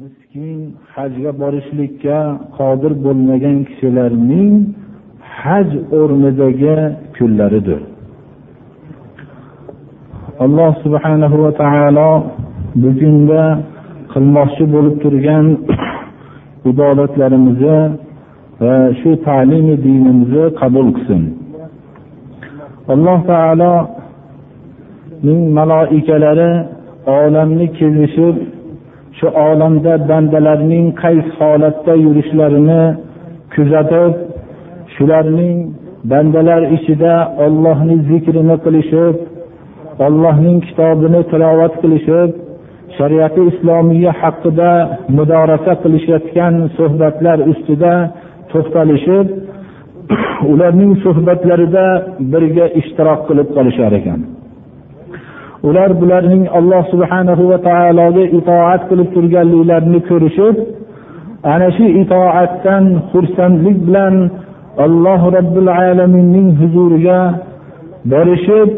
miskin 0.00 0.58
hajga 0.94 1.30
borishlikka 1.40 2.18
qodir 2.56 2.92
bo'lmagan 3.04 3.56
kishilarning 3.68 4.54
haj 5.40 5.68
o'rnidagi 5.98 6.76
kunlaridir. 7.16 7.80
Alloh 10.44 10.72
subhanahu 10.84 11.36
va 11.44 11.50
taolo 11.62 12.10
bugunda 12.82 13.42
qilmoqchi 14.12 14.64
bo'lib 14.74 14.94
turgan 15.02 15.46
ibodatlarimizni 16.70 17.78
va 18.62 18.76
shu 19.00 19.10
ta'limi 19.26 19.74
dinimizni 19.84 20.44
qabul 20.60 20.86
qilsin. 20.96 21.22
Alloh 22.94 23.18
taoloning 23.32 23.80
maloikalari 25.58 26.50
olamni 27.20 27.66
kelishib 27.78 28.36
shu 29.18 29.26
olamda 29.48 29.92
bandalarning 30.10 30.86
qaysi 31.02 31.30
holatda 31.38 31.92
yurishlarini 32.04 32.82
kuzatib 33.54 34.12
shularning 34.94 35.58
bandalar 36.10 36.62
ichida 36.76 37.14
ollohni 37.44 37.96
zikrini 38.08 38.56
qilishib 38.64 39.16
ollohning 40.06 40.58
kitobini 40.66 41.20
tilovat 41.30 41.74
qilishib 41.82 42.30
shariati 42.96 43.40
islomiya 43.50 44.12
haqida 44.20 44.70
mudorasa 45.16 45.72
qilishayotgan 45.82 46.54
suhbatlar 46.76 47.38
ustida 47.52 47.94
to'xtalishib 48.52 49.26
ularning 50.52 50.92
suhbatlarida 51.04 51.86
birga 52.32 52.66
ishtirok 52.80 53.20
qilib 53.28 53.48
qolishar 53.56 53.92
ekan. 54.00 54.20
Ular 55.68 55.90
bularning 56.00 56.44
alloh 56.58 56.82
subhanahu 56.92 57.42
va 57.50 57.58
taologa 57.68 58.24
itoat 58.38 58.82
qilib 58.90 59.08
turganliklarini 59.16 60.00
ko'rishib 60.10 60.56
ana 61.52 61.68
shu 61.76 61.86
itoatdan 62.02 62.84
xursandlik 63.10 63.78
bilan 63.86 64.14
alloh 64.86 65.20
robbil 65.36 65.70
alaminning 65.88 66.48
huzuriga 66.60 67.20
borishib 68.12 68.68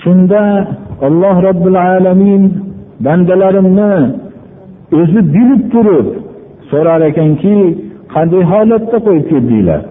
shunda 0.00 0.44
alloh 1.06 1.36
robbil 1.48 1.78
alamin 1.94 2.42
bandalarimni 3.04 3.94
o'zi 5.00 5.20
bilib 5.34 5.62
turib 5.72 6.06
so'rar 6.70 7.00
ekanki 7.10 7.56
qanday 8.14 8.42
holatda 8.52 8.98
qo'yib 9.06 9.26
keldinglar? 9.32 9.82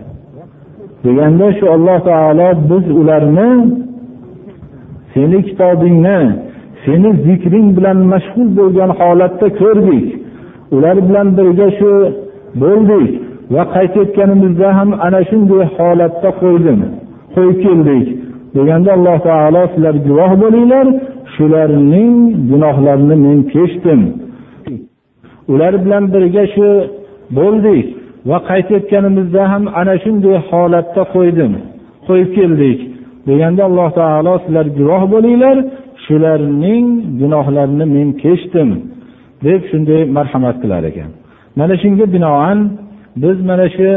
Deganda 1.03 1.47
shu 1.57 1.65
alloh 1.75 1.97
taolo 2.09 2.47
biz 2.69 2.85
ularni 3.01 3.51
seni 5.19 5.39
kitobingni 5.47 6.19
seni 6.85 7.09
zikring 7.25 7.67
bilan 7.77 7.97
mashg'ul 8.11 8.49
bo'lgan 8.59 8.91
holatda 8.99 9.47
ko'rdik. 9.61 10.07
Ular 10.75 10.97
bilan 11.07 11.27
birga 11.37 11.67
shu 11.79 11.91
bo'ldik 12.63 13.09
va 13.53 13.63
qaytayotganimizda 13.75 14.69
ham 14.77 14.89
ana 15.05 15.21
shunday 15.29 15.63
holatda 15.75 16.29
qo'ydim 16.41 16.79
qo'yib 17.35 17.57
keldik 17.65 18.05
deganda 18.55 18.89
alloh 18.97 19.17
taolo 19.27 19.63
sizlar 19.73 19.95
guvoh 20.07 20.31
bo'linglar 20.43 20.87
shularning 21.35 22.15
gunohlarini 22.51 23.15
men 23.25 23.37
kechdim 23.53 24.01
ular 25.53 25.73
bilan 25.83 26.03
birga 26.13 26.45
shu 26.55 26.69
bo'ldik 27.37 27.85
va 28.29 28.37
qaytayotganimizda 28.49 29.43
ham 29.51 29.63
ana 29.81 29.95
shunday 30.03 30.37
holatda 30.49 31.03
qo'ydim 31.15 31.51
qo'yib 32.07 32.29
keldik. 32.37 32.79
Deganda 33.27 33.61
alloh 33.69 33.89
taolo 33.99 34.33
sizlar 34.43 34.67
guvoh 34.79 35.03
bo'linglar 35.13 35.57
shularning 36.05 36.85
gunohlarini 37.21 37.85
men 37.95 38.07
kechdim 38.23 38.69
deb 39.45 39.61
shunday 39.69 40.01
marhamat 40.17 40.55
qilar 40.63 40.83
ekan. 40.91 41.09
Mana 41.59 41.75
shunga 41.83 42.05
binoan 42.15 42.59
biz 43.23 43.37
mana 43.49 43.67
shu 43.75 43.89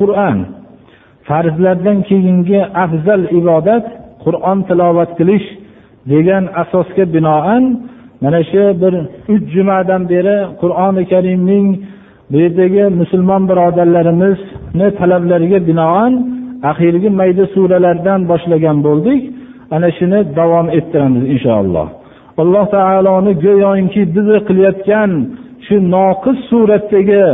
qur'on 0.00 0.36
farzlardan 1.28 1.98
keyingi 2.08 2.60
afzal 2.84 3.22
ibodat 3.40 3.84
qur'on 4.24 4.58
tilovat 4.68 5.10
qilish 5.18 5.46
degan 6.12 6.44
asosga 6.62 7.04
binoan 7.14 7.64
mana 8.22 8.40
shu 8.50 8.64
bir 8.82 8.94
uch 9.34 9.44
jumadan 9.54 10.02
beri 10.12 10.36
qur'oni 10.60 11.02
karimning 11.12 11.66
bu 12.32 12.36
yerdagi 12.44 12.84
musulmon 13.00 13.42
birodarlarimizni 13.50 14.88
talablariga 14.98 15.58
binoan 15.68 16.12
axirgi 16.70 17.10
mayda 17.20 17.44
suralardan 17.54 18.20
boshlagan 18.30 18.78
bo'ldik. 18.86 19.20
Ana 19.74 19.88
shuni 19.98 20.20
davom 20.38 20.66
ettiramiz 20.78 21.24
inshaalloh. 21.34 21.88
Alloh 22.42 22.64
taoloni 22.76 23.32
go'yoki 23.44 24.02
bizni 24.14 24.38
qilayotgan 24.48 25.10
shu 25.66 25.76
noqis 25.94 26.38
suratdagi 26.50 27.24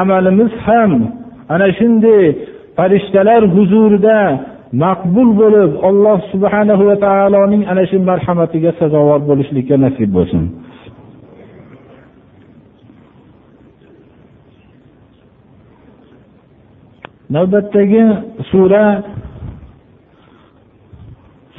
amalimiz 0.00 0.52
ham 0.66 0.92
ana 1.54 1.68
shunday 1.78 2.22
farishtalar 2.76 3.42
huzurida 3.54 4.18
maqbul 4.84 5.28
bo'lib 5.40 5.70
alloh 5.88 6.18
subhanahu 6.32 6.82
va 6.88 6.96
taoloning 7.06 7.62
ana 7.72 7.84
shu 7.90 7.96
marhamatiga 8.10 8.70
sazovor 8.80 9.20
bo'lishlikka 9.28 9.76
nasib 9.84 10.10
bo'lsin. 10.16 10.42
Navbatdagi 17.30 18.02
sura 18.50 18.84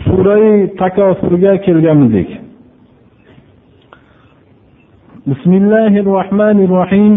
surai 0.03 0.75
takofurga 0.81 1.53
kelganmiz 1.65 2.27
bismillahi 5.29 5.99
rohmanir 6.11 6.69
rohim 6.77 7.13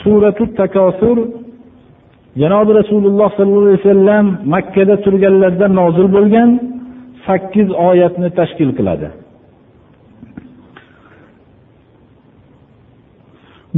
suratu 0.00 0.44
takosur 0.60 1.16
janobi 2.40 2.72
rasululloh 2.80 3.28
sollallohu 3.36 3.68
alayhi 3.68 3.82
vasallam 3.84 4.26
makkada 4.54 4.94
turganlarida 5.04 5.66
nozil 5.80 6.06
bo'lgan 6.16 6.50
sakkiz 7.26 7.68
oyatni 7.88 8.28
tashkil 8.38 8.70
qiladi. 8.78 9.08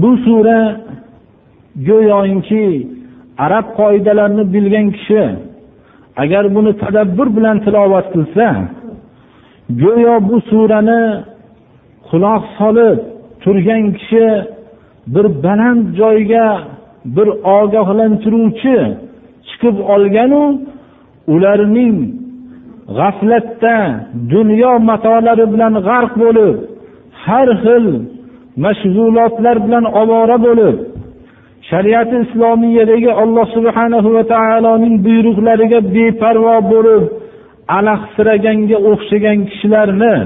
Bu 0.03 0.11
sura 0.25 0.59
go'yoki 1.87 2.67
arab 3.45 3.67
qoidalarini 3.79 4.45
bilgan 4.55 4.87
kishi 4.97 5.23
agar 6.23 6.45
buni 6.55 6.73
tadabbur 6.83 7.29
bilan 7.37 7.57
tilovat 7.65 8.07
qilsa 8.15 8.47
go'yo 9.83 10.15
bu 10.29 10.37
surani 10.51 11.03
quloq 12.09 12.43
solib 12.59 12.99
turgan 13.43 13.85
kishi 13.99 14.27
bir 15.15 15.27
baland 15.45 15.83
joyga 16.01 16.47
bir 17.17 17.29
ogohlantiruvchi 17.59 18.79
chiqib 19.49 19.77
olganu 19.95 20.43
ularning 21.35 21.97
g'aflatda 22.99 23.77
dunyo 24.35 24.73
matolari 24.91 25.45
bilan 25.53 25.75
g'arq 25.89 26.13
bo'lib 26.23 26.57
har 27.25 27.49
xil 27.65 27.85
mashg'ulotlar 28.65 29.57
bilan 29.67 29.85
ovora 30.01 30.37
bo'lib 30.47 30.77
shariati 31.71 32.17
islomiyadagi 32.25 33.11
alloh 33.23 33.47
subhanahu 33.57 34.09
va 34.17 34.23
taoloning 34.35 34.95
buyruqlariga 35.07 35.81
beparvo 35.95 36.57
bo'lib 36.73 37.03
alahsiraganga 37.79 38.79
o'xshagan 38.91 39.39
kishilarni 39.51 40.17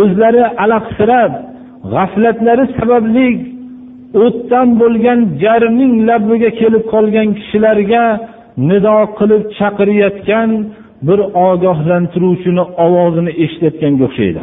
o'zlari 0.00 0.44
alahsirab 0.64 1.32
g'aflatlari 1.92 2.64
sababli 2.78 3.28
o'tdan 4.24 4.68
bo'lgan 4.80 5.20
jarning 5.42 5.92
labiga 6.08 6.50
kelib 6.60 6.84
qolgan 6.92 7.28
kishilarga 7.38 8.04
nido 8.68 8.98
qilib 9.18 9.42
chaqirayotgan 9.58 10.50
bir 11.08 11.20
ogohlantiruvchini 11.48 12.64
ovozini 12.86 13.32
eshitayotganga 13.44 14.02
o'xshaydi. 14.08 14.42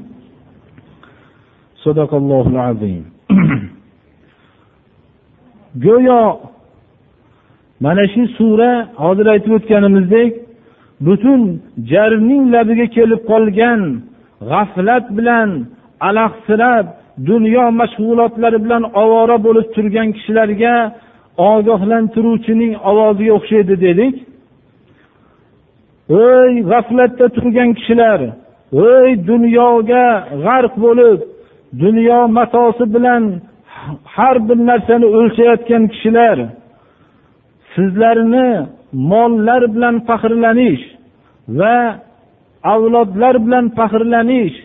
sadaqallohu 1.83 2.59
azim. 2.69 3.03
Go'yo 5.85 6.23
mana 7.85 8.03
shu 8.13 8.23
sura 8.37 8.71
hozir 9.03 9.25
aytib 9.33 9.51
o'tganimizdek 9.57 10.31
butun 11.07 11.41
jarning 11.91 12.43
labiga 12.53 12.87
kelib 12.95 13.21
qolgan 13.31 13.81
g'aflat 14.51 15.05
bilan 15.17 15.49
alahsirab 16.07 16.85
dunyo 17.29 17.65
mashg'ulotlari 17.81 18.57
bilan 18.65 18.83
ovora 19.03 19.37
bo'lib 19.45 19.67
turgan 19.75 20.09
kishilarga 20.15 20.75
ogohlantiruvchining 21.51 22.73
ovoziga 22.89 23.33
o'xshaydi 23.37 23.75
dedik. 23.85 24.15
Ey 26.29 26.51
g'aflatda 26.71 27.25
turgan 27.35 27.69
kishilar 27.77 28.19
ey 28.91 29.09
dunyoga 29.29 30.05
g'arq 30.45 30.73
bo'lib 30.85 31.19
dunyo 31.79 32.27
matosi 32.27 32.93
bilan 32.93 33.23
har 34.15 34.37
bir 34.47 34.57
narsani 34.69 35.07
o'lchayotgan 35.17 35.83
kishilar 35.93 36.37
sizlarni 37.73 38.49
mollar 39.11 39.63
bilan 39.75 39.95
faxrlanish 40.07 40.83
va 41.59 41.77
avlodlar 42.73 43.35
bilan 43.45 43.65
faxrlanish 43.77 44.55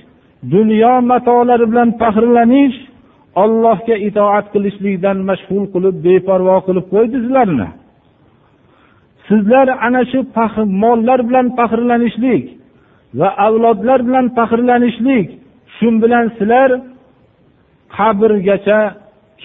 dunyo 0.54 0.92
matolari 1.10 1.66
bilan 1.72 1.90
faxrlanish 2.00 2.76
ollohga 3.42 3.96
itoat 4.08 4.46
qilishlikdan 4.54 5.18
mashg'ul 5.28 5.64
qilib 5.74 5.96
beparvo 6.06 6.56
qilib 6.66 6.86
qo'ydi 6.94 7.16
sizlarni. 7.24 7.68
Sizlar 9.28 9.66
ana 9.86 10.02
shu 10.10 10.20
mollar 10.82 11.20
bilan 11.28 11.46
faxrlanishlik 11.58 12.44
va 13.18 13.28
avlodlar 13.46 14.00
bilan 14.08 14.26
faxrlanishlik 14.38 15.28
shu 15.76 15.88
bilan 16.02 16.26
sizlar 16.38 16.70
qabrgacha 17.96 18.80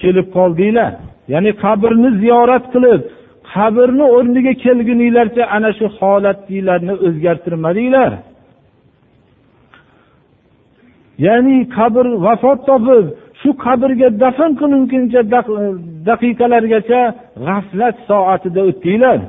kelib 0.00 0.26
qoldinglar. 0.36 0.92
Ya'ni 1.32 1.52
qabrni 1.64 2.10
ziyorat 2.22 2.64
qilib 2.74 3.00
qabrni 3.52 4.04
o'rniga 4.16 4.52
kelguninglarcha 4.64 5.42
ana 5.56 5.70
shu 5.78 5.86
holatinglarni 5.98 6.94
o'zgartirmadinglar. 7.06 8.12
Ya'ni 11.26 11.56
qabr 11.76 12.06
vafot 12.26 12.60
topib 12.68 13.04
shu 13.40 13.50
qabrga 13.64 14.08
dafn 14.22 14.50
qilinguncha 14.60 15.20
daqiqalargacha 16.08 17.00
g'aflat 17.46 17.96
soatida 18.08 18.60
o'tdinglar. 18.70 19.20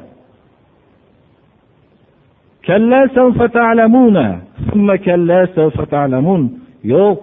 Yo'q 6.93 7.17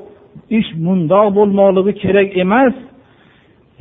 ish 0.58 0.70
mundoq 0.84 1.26
bo'lmoqligi 1.36 1.92
kerak 2.02 2.30
emas. 2.44 2.74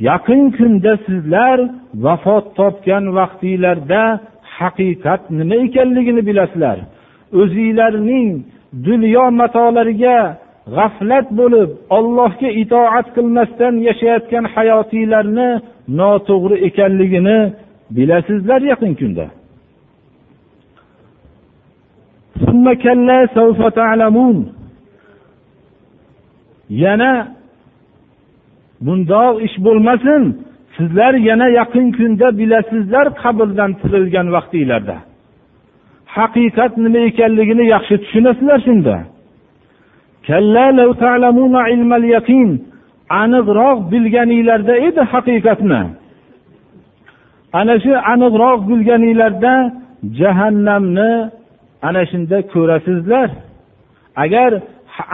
Yaqin 0.08 0.42
kunda 0.56 0.92
sizlar 1.06 1.58
vafot 2.04 2.46
topgan 2.58 3.04
vaqtinglarda 3.18 4.02
haqiqat 4.56 5.22
nima 5.38 5.56
ekanligini 5.66 6.22
bilasizlar. 6.28 6.78
O'zinglarning 7.40 8.28
dunyo 8.88 9.24
matolariga 9.40 10.18
g'aflat 10.76 11.26
bo'lib 11.40 11.70
ollohga 11.96 12.48
itoat 12.62 13.06
qilmasdan 13.16 13.74
yashayotgan 13.88 14.44
hayotinglarni 14.54 15.50
noto'g'ri 15.98 16.56
ekanligini 16.68 17.38
bilasizlar 17.96 18.60
yaqin 18.72 18.92
kunda. 19.00 19.26
Yana 26.70 27.12
bundoq 28.80 29.34
ish 29.46 29.56
bo'lmasin 29.66 30.22
sizlar 30.76 31.14
yana 31.14 31.48
yaqin 31.60 31.86
kunda 31.98 32.28
bilasizlar 32.38 33.06
qabrdan 33.22 33.70
tirilgan 33.80 34.26
vaqtinglarda. 34.36 34.96
Haqiqat 36.16 36.72
nima 36.84 37.00
ekanligini 37.10 37.64
yaxshi 37.74 37.94
tushunasizlar 38.02 38.58
shunda. 38.66 38.96
Aniqroq 43.22 43.78
bilganinglarda 43.92 44.74
edi 44.88 45.02
haqiqatni. 45.12 45.82
Ana 47.60 47.74
shu 47.84 47.92
aniqroq 48.12 48.60
bilganinglarda 48.70 49.54
jahannamni 50.20 51.12
ana 51.88 52.02
shunda 52.10 52.38
ko'rasizlar. 52.52 53.28
Agar 54.24 54.50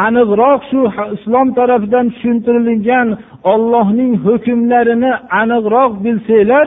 aniqroq 0.06 0.60
shu 0.70 0.80
islom 1.16 1.48
tarafidan 1.58 2.06
tushuntirilgan 2.14 3.08
ollohning 3.52 4.12
hukmlarini 4.26 5.12
aniqroq 5.40 5.92
bilsanglar 6.04 6.66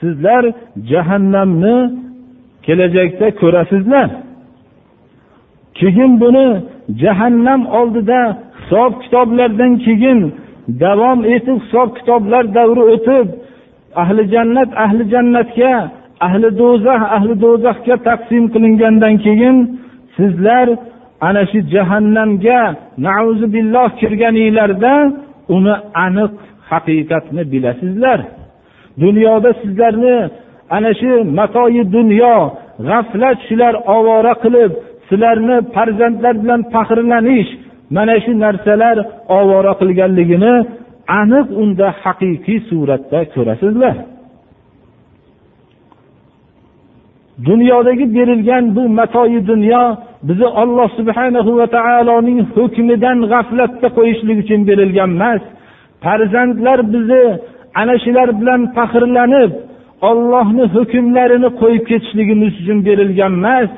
sizlar 0.00 0.44
jahannamni 0.90 1.76
kelajakda 2.66 3.28
ko'rasizlar. 3.40 4.08
Keyin 5.78 6.12
buni 6.22 6.48
jahannam 7.02 7.62
oldida 7.78 8.20
hisob 8.58 8.92
kitoblardan 9.02 9.72
keyin 9.86 10.20
davom 10.80 11.20
etib 11.34 11.58
hisob 11.64 11.88
kitoblar 11.98 12.44
davri 12.58 12.82
o'tib 12.94 13.26
ahli 14.02 14.22
jannat 14.34 14.70
ahli 14.84 15.02
jannatga 15.12 15.74
ahli 16.26 16.48
do'zax 16.60 17.00
ahli 17.16 17.34
do'zaxga 17.44 17.96
taqsim 18.08 18.44
qilingandan 18.52 19.14
keyin 19.26 19.56
sizlar 20.16 20.66
ana 21.20 21.42
shu 21.50 21.58
jahannamga 21.74 22.60
billoh 23.54 23.88
kirganinglarda 24.00 24.94
uni 25.56 25.74
aniq 26.04 26.34
haqiqatni 26.70 27.42
bilasizlar. 27.52 28.20
Dunyoda 29.02 29.50
sizlarni 29.60 30.16
ana 30.76 30.90
shu 31.00 31.12
matoyi 31.38 31.82
dunyo 31.96 32.36
g'aflat 32.88 33.38
shular 33.48 33.74
ovora 33.96 34.34
qilib 34.42 34.72
sizlarni 35.08 35.56
farzandlar 35.74 36.34
bilan 36.42 36.60
faxrlanish 36.72 37.50
mana 37.96 38.16
shu 38.24 38.32
narsalar 38.44 38.96
ovora 39.38 39.72
qilganligini 39.80 40.54
aniq 41.20 41.46
unda 41.62 41.88
haqiqiy 42.02 42.58
suratda 42.68 43.18
ko'rasizlar. 43.34 43.96
Dunyodagi 47.48 48.06
berilgan 48.16 48.64
bu 48.76 48.82
matoyi 48.98 49.40
dunyo 49.50 49.82
bizni 50.22 50.46
olloh 50.46 50.88
subhanahu 50.98 51.50
va 51.58 51.66
taoloning 51.66 52.40
hukmidan 52.56 53.18
g'aflatda 53.32 53.88
qo'yishlik 53.98 54.38
uchun 54.44 54.60
berilgan 54.68 55.10
emas 55.16 55.42
farzandlar 56.04 56.78
bizni 56.92 57.24
ana 57.80 57.94
shular 58.04 58.28
bilan 58.40 58.60
faxrlanib 58.76 59.52
ollohni 60.08 60.64
hukmlarini 60.76 61.50
qo'yib 61.60 61.84
ketishligimiz 61.90 62.52
uchun 62.60 62.78
berilgan 62.88 63.32
emas 63.40 63.70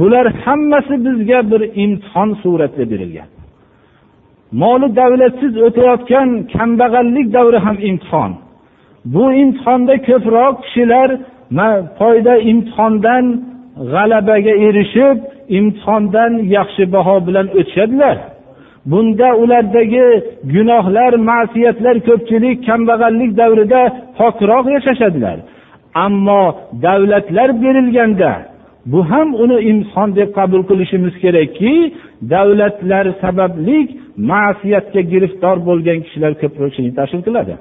bular 0.00 0.26
hammasi 0.44 0.94
bizga 1.06 1.38
bir 1.50 1.62
imtihon 1.84 2.30
suratida 2.42 2.90
berilgan. 2.92 3.28
Moli 4.52 4.88
davlatsiz 4.96 5.52
o'tayotgan 5.66 6.28
kambag'allik 6.54 7.26
davri 7.36 7.58
ham 7.66 7.76
imtihon. 7.88 8.32
Bu 9.14 9.24
imtihonda 9.42 9.94
ko'proq 10.08 10.54
kishilar 10.64 11.08
foyda 11.98 12.34
imtihondan 12.50 13.24
g'alabaga 13.92 14.54
erishib 14.66 15.16
imtihondan 15.58 16.32
yaxshi 16.56 16.84
baho 16.94 17.16
bilan 17.26 17.46
o'tishadilar. 17.58 18.16
Bunda 18.90 19.28
ulardagi 19.42 20.06
gunohlar 20.54 21.12
ma'siyatlar 21.30 21.96
ko'pchilik 22.08 22.56
kambag'allik 22.68 23.30
davrida 23.40 23.82
pokroq 24.18 24.64
yashashadilar. 24.76 25.38
Ammo 26.04 26.44
davlatlar 26.84 27.48
berilganda 27.62 28.32
bu 28.92 29.00
ham 29.10 29.28
uni 29.42 29.58
imtihon 29.70 30.10
deb 30.18 30.28
qabul 30.38 30.62
qilishimiz 30.70 31.14
kerakki 31.22 31.74
davlatlar 32.34 33.06
sababli 33.22 33.78
ma'siyatga 34.30 35.00
giriftor 35.12 35.56
bo'lgan 35.68 35.98
kishilar 36.04 36.32
ko'pchilik 36.42 36.92
tashkil 36.98 37.22
qiladi. 37.28 37.54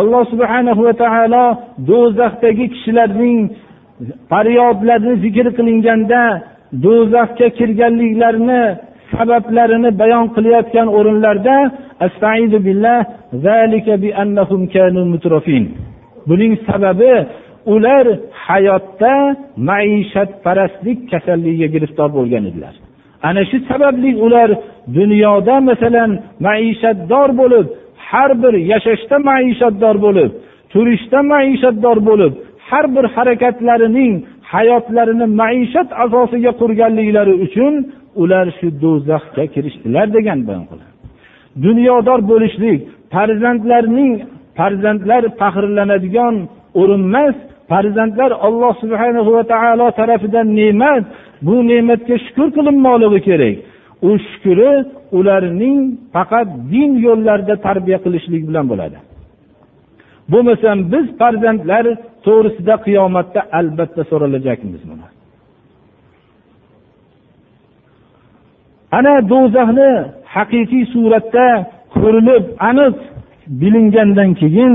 Alloh 0.00 0.22
subhanahu 0.32 0.80
va 0.86 0.94
taolo 1.02 1.44
do'zaxdagi 1.90 2.66
kishilarning 2.74 3.38
faryodlarni 4.30 5.14
zikr 5.24 5.46
qilinganda 5.58 6.22
do'zaxga 6.84 7.48
kirganliklarini 7.58 8.62
sabablarini 9.14 9.90
bayon 10.00 10.26
qilayotgan 10.36 10.88
o'rinlarda 10.98 11.56
buning 16.28 16.52
sababi 16.68 17.12
ular 17.74 18.06
hayotda 18.46 19.14
maishatparastlik 19.70 20.98
kasalligiga 21.10 21.68
giriftor 21.74 22.08
bo'lgan 22.16 22.44
edilar. 22.50 22.74
Ana 23.28 23.42
shu 23.50 23.56
sababli 23.70 24.10
ular 24.26 24.50
dunyoda 24.98 25.56
masalan 25.70 26.10
maishatdor 26.46 27.28
bo'lib 27.40 27.66
har 28.08 28.30
bir 28.42 28.54
yashashda 28.72 29.16
maishatdor 29.30 29.96
bo'lib 30.06 30.30
turishda 30.72 31.18
maishatdor 31.32 31.98
bo'lib 32.08 32.32
har 32.68 32.84
bir 32.94 33.04
harakatlarining 33.14 34.14
hayotlarini 34.52 35.26
maishat 35.40 35.88
asosiga 36.04 36.52
qurganliklari 36.60 37.34
uchun 37.46 37.74
ular 38.22 38.46
shu 38.58 38.66
do'zaxga 38.82 39.44
kirishdilar 39.54 40.06
degan 40.16 40.38
dunyodor 41.64 42.20
bo'lishlik 42.30 42.80
farzandlarning 43.14 44.12
farzandlar 44.58 45.22
faxrlanadigan 45.40 46.34
o'rin 46.80 47.02
emas 47.10 47.36
farzandlar 47.70 48.30
Alloh 48.46 48.72
subhanahu 48.82 49.30
va 49.36 49.44
taolo 49.52 49.86
tarafidan 50.00 50.46
ne'mat 50.60 51.04
bu 51.46 51.56
ne'matga 51.70 52.16
shukur 52.26 52.48
qilinmoqligi 52.56 53.20
kerak. 53.28 53.56
U 54.08 54.10
shukuri 54.28 54.72
ularning 55.18 55.78
faqat 56.14 56.48
din 56.72 56.90
yo'llarida 57.06 57.54
tarbiya 57.66 57.98
qilishlik 58.04 58.42
bilan 58.48 58.64
bo'ladi. 58.72 58.98
Bo'lmasam 60.32 60.78
biz 60.92 61.06
farzandlar 61.18 61.84
to'g'risida 62.26 62.74
qiyomatda 62.86 63.40
albatta 63.58 64.02
so'ralajakmiz 64.10 64.82
buni. 64.90 65.06
Ana 68.98 69.14
do'zaxni 69.32 69.92
haqiqiy 70.34 70.84
suratda 70.94 71.46
ko'rilib 71.94 72.44
aniq 72.68 72.96
bilingandan 73.60 74.30
keyin 74.40 74.74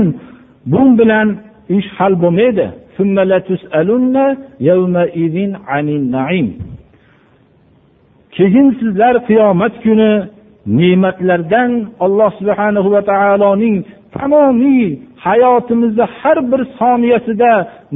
bu 0.72 0.82
bilan 0.98 1.28
ish 1.76 1.88
hal 1.98 2.14
bo'lmaydi. 2.22 2.66
Keyin 8.36 8.68
sizlar 8.80 9.14
qiyomat 9.28 9.74
kuni 9.84 10.12
ne'matlardan 10.78 11.70
alloh 12.04 12.30
subhanahu 12.38 12.88
va 12.94 13.02
taoloning 13.10 13.76
tamomiy 14.14 14.88
hayotimizni 15.26 16.04
har 16.18 16.38
bir 16.50 16.60
soniyasida 16.78 17.50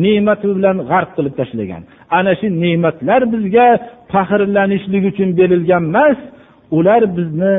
ne'mati 0.05 0.47
bilan 0.57 0.77
g'arq 0.91 1.11
qilib 1.17 1.35
tashlagan. 1.41 1.83
Ana 2.19 2.33
shu 2.41 2.47
ne'matlar 2.65 3.21
bizga 3.33 3.67
faxrlanishlik 4.13 5.05
uchun 5.11 5.29
berilgan 5.39 5.85
emas 5.91 6.19
ular 6.77 7.03
bizni 7.17 7.55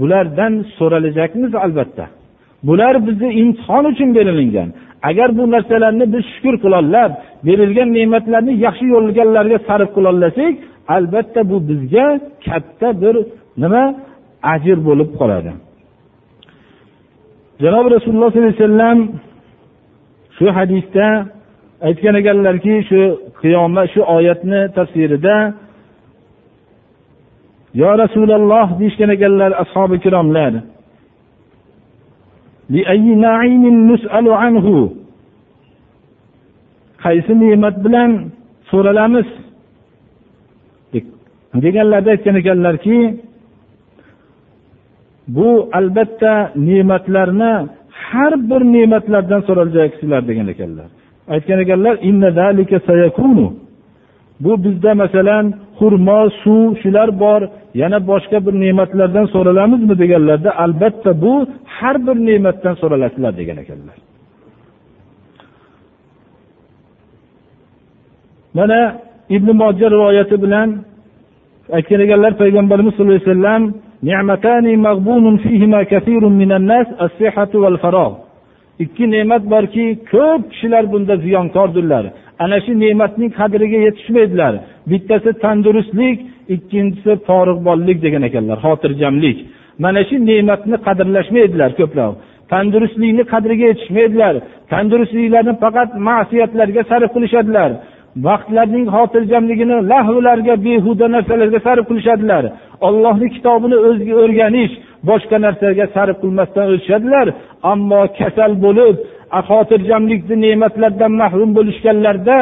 bulardan 0.00 0.52
so'ralajakmiz 0.78 1.52
albatta. 1.64 2.04
Bular 2.68 2.94
bizni 3.06 3.28
imtihon 3.42 3.84
uchun 3.92 4.08
berilingan. 4.16 4.68
Agar 5.08 5.28
bu 5.38 5.42
narsalarni 5.54 6.04
biz 6.14 6.24
shukur 6.34 6.54
qilolab 6.64 7.12
berilgan 7.46 7.88
ne'matlarni 7.96 8.52
yaxshi 8.66 8.86
yo'llarga 8.94 9.58
sarf 9.68 9.88
qilolasak 9.96 10.54
albatta 10.96 11.40
bu 11.50 11.56
bizga 11.68 12.06
katta 12.46 12.88
bir 13.02 13.14
nima? 13.62 13.84
Ajr 14.54 14.78
bo'lib 14.88 15.10
qoladi. 15.20 15.52
Janobi 17.62 17.88
rasululloh 17.96 18.28
sollallohu 18.32 18.48
alayhi 18.48 18.62
vasallam 18.62 18.98
shu 20.36 20.46
hadisda 20.58 21.06
aytgan 21.88 22.14
ekanlarki 22.20 22.74
shu 22.88 23.00
qiyomat 23.42 23.86
shu 23.94 24.00
oyatni 24.16 24.60
tafsirida 24.76 25.36
yo 27.80 27.90
rasululloh 28.02 28.66
deyishgan 28.80 29.10
ekanlar 29.16 29.50
ashobi 29.62 29.94
ikromlar 30.00 30.52
qaysi 37.04 37.32
ne'mat 37.40 37.76
bilan 37.84 38.10
so'ralamiz? 38.70 39.28
Deganlarida 41.64 42.10
aytgan 42.14 42.36
ekanlarki 42.42 42.98
bu 45.36 45.50
albatta 45.78 46.34
ne'matlarni 46.68 47.54
har 48.04 48.32
bir 48.50 48.62
ne'matlardan 48.74 49.40
so'ralajaksizlar 49.46 50.22
degan 50.28 50.48
ekanlar. 50.54 50.88
Aytgan 51.34 51.58
ekanlar 51.64 51.94
bu 54.44 54.64
bizda 54.64 54.94
masalan 54.94 55.44
xurmo 55.78 56.30
suv 56.42 56.76
shular 56.82 57.08
bor. 57.22 57.40
Yana 57.80 57.98
boshqa 58.10 58.38
bir 58.46 58.54
ne'matlardan 58.64 59.26
so'ralamizmi 59.34 59.94
deganlarda 60.02 60.50
albatta 60.64 61.10
bu 61.22 61.34
har 61.76 61.96
bir 62.06 62.16
ne'matdan 62.28 62.74
so'ralasizlar 62.80 63.32
degan 63.40 63.56
ekanlar. 63.64 63.96
Mana 68.54 68.80
ibn 69.36 69.48
moja 69.62 69.86
rivoyati 69.94 70.36
bilan 70.44 70.68
aytgan 71.76 72.00
ekanlar 72.06 72.32
payg'ambarimiz 72.42 72.92
sallallohu 72.94 73.16
alayhi 73.16 73.30
vasallam 73.30 73.62
ikki 78.84 79.04
ne'mat 79.10 79.42
borki 79.52 79.84
ko'p 80.12 80.42
kishilar 80.52 80.84
bunda 80.92 81.14
ziyonkordirlar. 81.24 82.04
Ana 82.44 82.58
shu 82.64 82.72
ne'matning 82.84 83.30
qadriga 83.40 83.78
yetishmaydilar. 83.86 84.54
Bittasi 84.90 85.30
tandurustlik 85.44 86.16
ikkinchisi 86.54 87.12
porig'bonlik 87.28 87.98
degan 88.04 88.22
ekanlar 88.28 88.58
xotirjamlik. 88.64 89.38
Mana 89.84 90.02
shu 90.08 90.16
ne'matni 90.30 90.76
qadrlashmaydilar 90.86 91.70
ko'plab 91.80 92.12
tandurustlikni 92.52 93.24
qadriga 93.32 93.64
yetishmaydilar. 93.70 94.34
Tandurustliklarni 94.72 95.54
faqat 95.64 95.90
ma'siyatlarga 96.08 96.82
sarf 96.90 97.10
qilishadilar. 97.16 97.70
Vaqtlarning 98.26 98.86
xotirjamligini 98.94 99.76
lahvlarga 99.92 100.54
behuda 100.66 101.06
narsalarga 101.14 101.60
sarf 101.66 101.84
qilishadilar. 101.90 102.44
Ollohni 102.88 103.28
kitobini 103.34 103.76
o'ziga 103.88 104.14
o'rganish 104.24 104.74
boshqa 105.08 105.36
narsaga 105.46 105.86
sarf 105.94 106.16
qilmasdan 106.22 106.66
o'tishadilar. 106.74 107.26
Ammo 107.72 108.02
kasal 108.18 108.52
bo'lib 108.64 108.96
xotirjamlikni 109.48 110.36
ne'matlardan 110.44 111.12
mahrum 111.22 111.50
bo'lishganlarda 111.58 112.38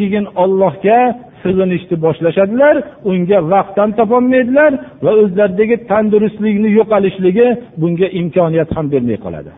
keyin 0.00 0.26
ollohga 0.42 0.98
sig'inishni 1.42 1.96
boshlashadilar 2.04 2.74
unga 3.10 3.38
vaqt 3.52 3.76
ham 3.80 3.90
topolmaydilar 3.98 4.72
va 5.04 5.12
o'zlaridagi 5.22 5.76
tandurustlikni 5.90 6.68
yo'qolishligi 6.78 7.46
bunga 7.80 8.08
imkoniyat 8.20 8.70
ham 8.76 8.86
bermay 8.92 9.18
qoladi. 9.26 9.52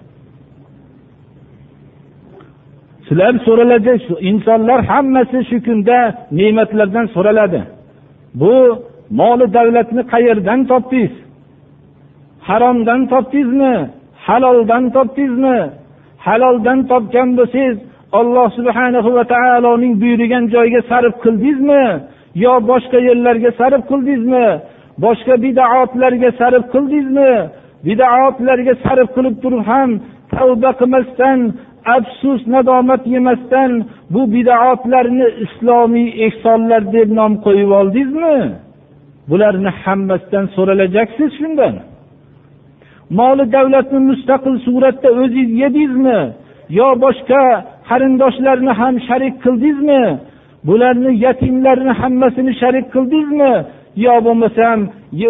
Sizlar 3.08 3.34
so'raladi 3.46 3.92
insonlar 4.30 4.78
hammasi 4.90 5.38
shu 5.48 5.56
kunda 5.66 5.98
ne'matlardan 6.38 7.06
so'raladi. 7.14 7.60
Bu 8.40 8.54
moli 9.20 9.46
davlatni 9.56 10.02
qayerdan 10.12 10.60
topdingiz? 10.70 11.14
Haromdan 12.48 13.00
topdingizmi? 13.12 13.74
Haloldan 14.26 14.84
topdingizmi? 14.96 15.58
Haloldan 16.26 16.78
topgan 16.90 17.28
bo'lsangiz 17.38 17.76
alloh 18.18 18.48
subhanahu 18.58 19.10
va 19.16 19.24
taoloning 19.34 19.94
buyurgan 20.02 20.44
joyiga 20.54 20.80
sarf 20.90 21.14
qildingizmi? 21.24 21.84
Yo 22.44 22.54
boshqa 22.70 22.98
yerlarga 23.08 23.50
sarf 23.60 23.82
qildingizmi? 23.90 24.46
Boshqa 25.04 25.34
bidaotlarga 25.44 26.30
sarf 26.40 26.64
qildingizmi? 26.72 27.32
Bidaotlarga 27.86 28.74
sarf 28.84 29.08
qilib 29.16 29.36
turib 29.42 29.62
ham 29.70 29.90
tavba 30.34 30.70
qilmasdan 30.80 31.38
afsus 31.94 32.42
nadomat 32.54 33.02
yemasdan 33.14 33.72
bu 34.10 34.22
bidoatlarni 34.34 35.28
islomiy 35.44 36.08
ehsonlar 36.26 36.82
deb 36.96 37.08
nom 37.18 37.32
qo'yib 37.44 37.70
oldingizmi? 37.80 38.38
Bularni 39.30 39.70
hammasidan 39.82 40.46
so'ralajaksiz 40.54 41.30
shundan. 41.38 41.74
Moli 43.18 43.44
davlatni 43.56 43.98
mustaqil 44.10 44.56
suratda 44.66 45.08
o'zingiz 45.20 45.50
yedingizmi? 45.62 46.20
Yo 46.78 46.88
boshqa 47.04 47.42
qarindoshlarni 47.88 48.72
ham 48.80 48.94
sharik 49.08 49.34
qildingizmi? 49.44 50.02
Bularni 50.68 51.10
yatimlarni 51.26 51.92
hammasini 52.00 52.52
sharik 52.60 52.86
qildingizmi? 52.94 53.54
Yo 54.04 54.14
bo'lmasam 54.26 54.78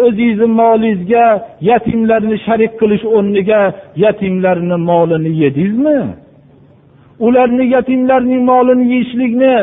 o'zingizni 0.07 0.47
molingizga 0.61 1.25
yatimlarni 1.69 2.37
sharik 2.45 2.73
qilish 2.79 3.05
o'rniga 3.15 3.61
yatimlarni 4.05 4.77
molini 4.89 5.31
yedingizmi? 5.43 5.99
ularni 7.26 7.64
yatimlarning 7.74 8.42
molini 8.50 8.84
yeyishlikni 8.92 9.54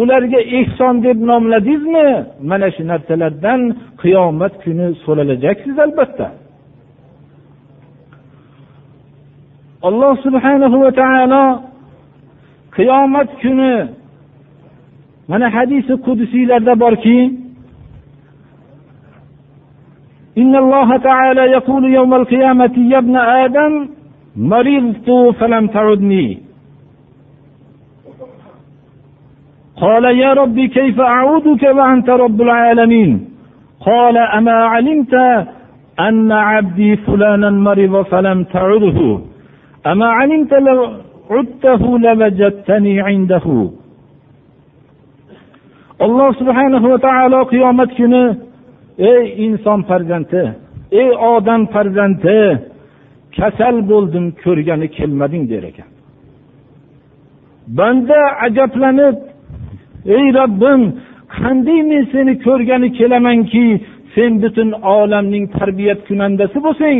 ularga 0.00 0.40
ehson 0.58 0.94
deb 1.06 1.18
nomladingizmi 1.30 2.08
mana 2.50 2.68
shu 2.74 2.82
narsalardan 2.90 3.60
qiyomat 4.02 4.52
kuni 4.64 4.86
so'ralajaksiz 5.04 5.76
albatta 5.86 6.26
alloh 9.88 10.12
subhanahu 10.26 10.76
va 10.84 10.90
taolo 11.02 11.44
qiyomat 12.76 13.28
kuni 13.42 13.74
mana 15.30 15.46
hadisi 15.56 15.92
qudusiylarda 16.06 16.74
borki 16.84 17.20
إن 20.42 20.56
الله 20.56 20.96
تعالى 20.96 21.40
يقول 21.56 21.84
يوم 21.98 22.12
القيامة 22.20 22.74
يا 22.92 22.98
ابن 22.98 23.16
آدم 23.16 23.72
مرضت 24.52 25.08
فلم 25.38 25.64
تعدني 25.76 26.26
قال 29.84 30.04
يا 30.04 30.30
رب 30.32 30.58
كيف 30.60 31.00
أعودك 31.00 31.62
وأنت 31.76 32.08
رب 32.24 32.38
العالمين 32.46 33.10
قال 33.80 34.16
أما 34.16 34.52
علمت 34.72 35.14
أن 36.08 36.32
عبدي 36.32 36.96
فلانا 36.96 37.50
مرض 37.50 37.94
فلم 38.12 38.38
تعده 38.44 38.98
أما 39.86 40.06
علمت 40.18 40.52
لو 40.66 40.78
عدته 41.30 41.82
لوجدتني 41.98 42.94
عنده 43.00 43.46
alloh 46.04 46.30
subhanahu 46.40 46.86
va 46.92 46.98
taolo 47.08 47.40
qiyomat 47.52 47.90
kuni 47.98 48.24
ey 49.10 49.22
inson 49.46 49.80
farzandi 49.88 50.42
ey 51.00 51.08
odam 51.34 51.62
farzandi 51.74 52.38
kasal 53.36 53.76
bo'ldim 53.90 54.26
ko'rgani 54.42 54.86
kelmading 54.96 55.44
der 55.52 55.62
ekan 55.70 55.88
banda 57.78 58.20
ajablanib 58.46 59.16
ey 60.05 60.25
robbim 60.39 60.81
qanday 61.37 61.81
men 61.89 62.03
seni 62.13 62.33
ko'rgani 62.45 62.89
kelamanki 62.99 63.65
sen 64.15 64.31
butun 64.43 64.69
olamning 64.71 65.45
tarbiyat 65.57 65.99
kunandasi 66.07 66.57
bo'lsang 66.65 66.99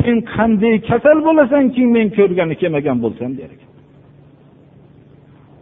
sen 0.00 0.16
qanday 0.34 0.74
kasal 0.88 1.18
bo'lasanki 1.26 1.82
men 1.96 2.06
ko'rgani 2.18 2.54
kelmagan 2.62 2.98
bo'lsam 3.04 3.30
der 3.38 3.50
ekan 3.54 3.70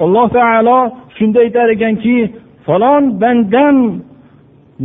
alloh 0.04 0.26
taolo 0.36 0.78
shunda 1.16 1.38
aytar 1.44 1.68
ekanki 1.76 2.16
falon 2.66 3.04
bandam 3.22 3.76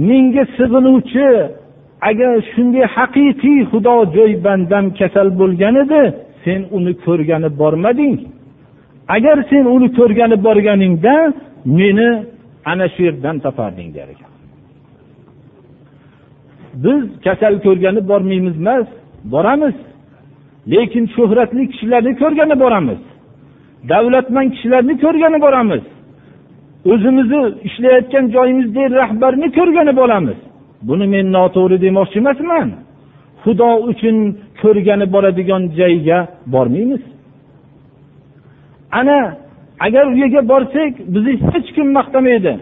menga 0.09 0.43
sig'inuvchi 0.57 1.29
agar 2.09 2.33
shunday 2.51 2.85
haqiqiy 2.95 3.59
xudojo'y 3.71 4.33
bandam 4.47 4.85
kasal 4.99 5.27
bo'lgan 5.39 5.75
edi 5.83 6.03
sen 6.43 6.59
uni 6.77 6.93
ko'rgani 7.05 7.49
bormading. 7.59 8.15
Agar 9.15 9.37
sen 9.49 9.65
uni 9.75 9.87
ko'rgani 9.97 10.37
borganingda 10.47 11.15
meni 11.65 12.25
ana 12.65 12.89
shu 12.89 13.03
yerdan 13.03 13.39
toparding 13.39 13.93
der 13.93 14.07
ekan. 14.13 14.31
Biz 16.83 17.03
kasal 17.23 17.55
ko'rgani 17.65 18.07
bormaymiz 18.07 18.55
emas 18.57 18.87
boramiz. 19.23 19.75
Lekin 20.71 21.05
shuhratli 21.15 21.63
kishilarni 21.71 22.13
ko'rgani 22.21 22.59
boramiz. 22.63 22.99
Davlatmand 23.89 24.49
kishilarni 24.53 24.93
ko'rgani 25.03 25.41
boramiz. 25.45 25.83
O'zimizni 26.91 27.41
ishlayotgan 27.67 28.25
joyimizdagi 28.35 28.95
rahbarni 29.01 29.47
ko'rgani 29.57 29.93
boramiz. 30.01 30.39
Buni 30.87 31.07
men 31.13 31.25
noto'g'ri 31.35 31.77
demoqchi 31.85 32.17
emasman. 32.23 32.69
Xudo 33.43 33.69
uchun 33.91 34.17
ko'rgani 34.61 35.05
boradigan 35.13 35.63
joyga 35.79 36.19
bormaymiz. 36.53 37.03
Ana 38.99 39.19
agar 39.79 40.05
u 40.11 40.13
yerga 40.21 40.41
borsak 40.51 40.93
bizni 41.13 41.33
hech 41.51 41.69
kim 41.75 41.87
maqtamaydi. 41.97 42.53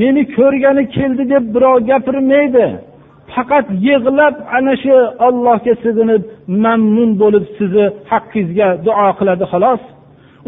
Meni 0.00 0.22
ko'rgani 0.36 0.84
keldi 0.96 1.24
deb 1.32 1.44
birov 1.54 1.76
gapirmaydi. 1.90 2.66
Faqat 3.32 3.66
yig'lab 3.88 4.34
ana 4.56 4.74
shu 4.82 4.96
ollohga 5.26 5.74
sig'inib 5.84 6.22
mamnun 6.64 7.10
bo'lib 7.22 7.44
sizni 7.58 7.86
haqqingizga 8.10 8.68
duo 8.86 9.08
qiladi 9.18 9.44
xolos. 9.52 9.82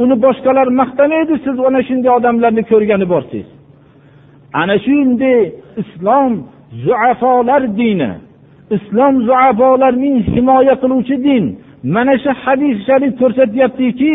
Uni 0.03 0.15
boshqalar 0.25 0.69
maqtamaydi 0.81 1.35
siz 1.45 1.57
ana 1.69 1.81
shunday 1.89 2.11
odamlarni 2.19 2.63
ko'rgani 2.71 3.07
borsangiz. 3.13 3.49
Ana 4.61 4.77
shunday 4.87 5.41
islom 5.83 6.33
zuafolar 6.85 7.63
dini. 7.81 8.11
Islom 8.77 9.15
zuafolarning 9.29 10.17
himoya 10.35 10.75
qiluvchi 10.83 11.17
din. 11.27 11.45
Mana 11.95 12.15
shu 12.23 12.31
hadis 12.43 12.77
sharif 12.87 13.13
ko'rsatyaptiki 13.21 14.15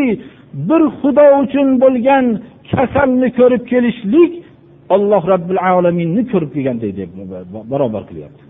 bir 0.54 0.82
xudo 1.00 1.26
uchun 1.44 1.68
bo'lgan 1.84 2.26
kasalni 2.72 3.30
ko'rib 3.40 3.64
kelishlik 3.72 4.32
alloh 4.96 5.22
robbil 5.34 5.60
alaminni 5.72 6.24
ko'rib 6.32 6.52
kelgandek 6.56 6.92
deb 7.00 7.10
barobar 7.72 8.04
qilyapti. 8.10 8.44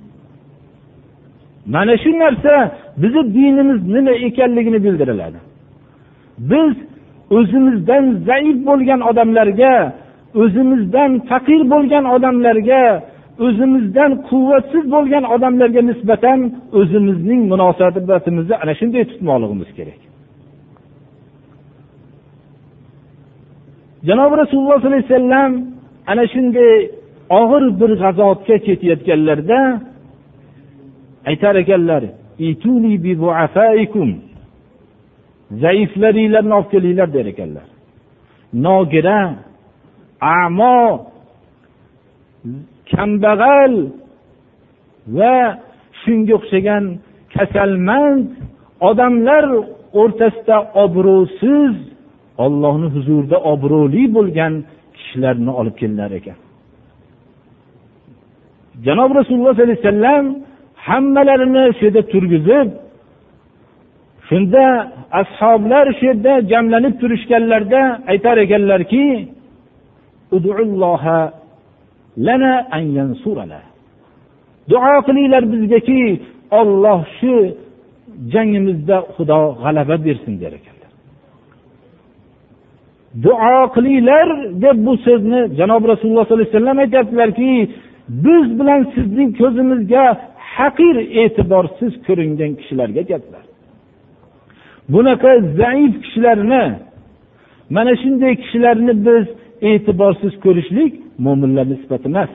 Mana 1.73 1.95
shu 2.03 2.11
narsa 2.23 2.53
bizni 3.01 3.23
dinimiz 3.35 3.79
nima 3.95 4.13
ekanligini 4.27 4.79
bildiriladi. 4.85 5.39
Biz 6.51 6.73
o'zimizdan 7.37 8.05
zaif 8.27 8.57
bo'lgan 8.69 9.01
odamlarga 9.09 9.73
o'zimizdan 10.41 11.11
faqir 11.29 11.61
bo'lgan 11.73 12.05
odamlarga 12.15 12.83
o'zimizdan 13.45 14.11
quvvatsiz 14.29 14.83
bo'lgan 14.95 15.23
odamlarga 15.35 15.81
nisbatan 15.91 16.39
o'zimizning 16.79 17.41
munosabatimizni 17.51 18.55
ana 18.63 18.73
shunday 18.79 19.03
tutmoqligimiz 19.11 19.69
kerak. 19.77 20.10
Janobi 24.07 24.35
rasululloh 24.43 24.77
sollallohu 24.81 24.97
alayhi 24.97 25.13
vasallam 25.13 25.51
ana 26.11 26.23
shunday 26.33 26.73
og'ir 27.39 27.63
bir 27.79 27.91
g'azotga 28.01 28.55
ketayotganlarida 28.65 29.59
aytar 31.29 31.55
ekanlar 31.63 32.03
zaiflaringlarni 35.63 36.53
olib 36.59 36.69
kelinglar 36.73 37.13
der 37.13 37.25
ekanlar. 37.33 37.67
Nogira 38.65 39.19
amo 40.21 40.79
kambag'al 42.91 43.73
va 45.17 45.35
shunga 46.01 46.33
o'xshagan 46.39 46.85
kasalmand 47.35 48.27
odamlar 48.89 49.45
o'rtasida 50.01 50.57
obro'siz 50.83 51.75
ollohni 52.45 52.87
huzurida 52.95 53.37
obro'li 53.53 54.03
bo'lgan 54.15 54.53
kishilarni 54.95 55.51
olib 55.59 55.75
kelinlar 55.79 56.11
ekan. 56.19 56.37
Janob 58.85 59.11
rasululloh 59.19 59.53
sollallohu 59.53 59.69
alayhi 59.69 59.83
vasallam 59.85 60.25
hammalarini 60.87 61.63
shu 61.77 61.81
yerda 61.87 62.01
turgizib 62.13 62.67
shunda 64.27 64.65
ashoblar 65.21 65.85
shu 65.97 66.03
yerda 66.09 66.33
jamlanib 66.51 66.93
turishganlarida 67.01 67.81
aytar 68.11 68.35
ekanlarki 68.45 69.05
duo 74.71 74.93
qilinglar 75.07 75.43
bizgaki 75.53 76.01
olloh 76.59 76.99
shu 77.17 77.33
jangimizda 78.33 78.97
xudo 79.15 79.39
g'alaba 79.61 79.95
bersin 80.05 80.33
der 80.41 80.53
ekan. 80.59 80.80
duo 83.23 83.71
qilinglar 83.75 84.27
deb 84.63 84.77
bu 84.85 84.93
so'zni 85.05 85.41
janob 85.59 85.83
rasululloh 85.91 86.25
sollallohu 86.25 86.43
alayhi 86.43 86.55
vasallam 86.55 86.77
aytyaptilarki 86.85 87.69
biz 88.25 88.59
bilan 88.59 88.81
sizning 88.95 89.29
ko'zimizga 89.41 90.05
haqir 90.57 90.95
e'tiborsiz 91.21 91.93
ko'ringan 92.07 92.51
kishilarga 92.59 92.99
aytyaptilar. 93.03 93.43
Bunaqa 94.93 95.31
zaif 95.59 95.93
kishilarni 96.03 96.63
mana 97.75 97.93
shunday 98.01 98.33
kishilarni 98.43 98.93
biz 99.07 99.25
e'tiborsiz 99.69 100.33
ko'rishlik 100.45 100.93
mo'minlar 101.25 101.65
nisbati 101.73 102.07
emas. 102.11 102.31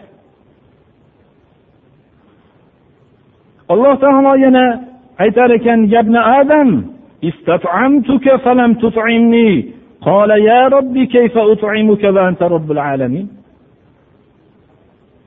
Alloh 3.73 3.95
taolo 4.03 4.33
yana 4.47 4.65
aytar 5.25 5.51
ekan 5.59 5.81
yabna 5.95 6.21
adam 6.41 6.69
قال 10.02 10.30
يا 10.30 10.62
ربي 10.76 11.06
كيف 11.06 11.38
أطعمك 11.38 12.04
وأنت 12.04 12.42
رب 12.56 12.70
العالمين 12.72 13.28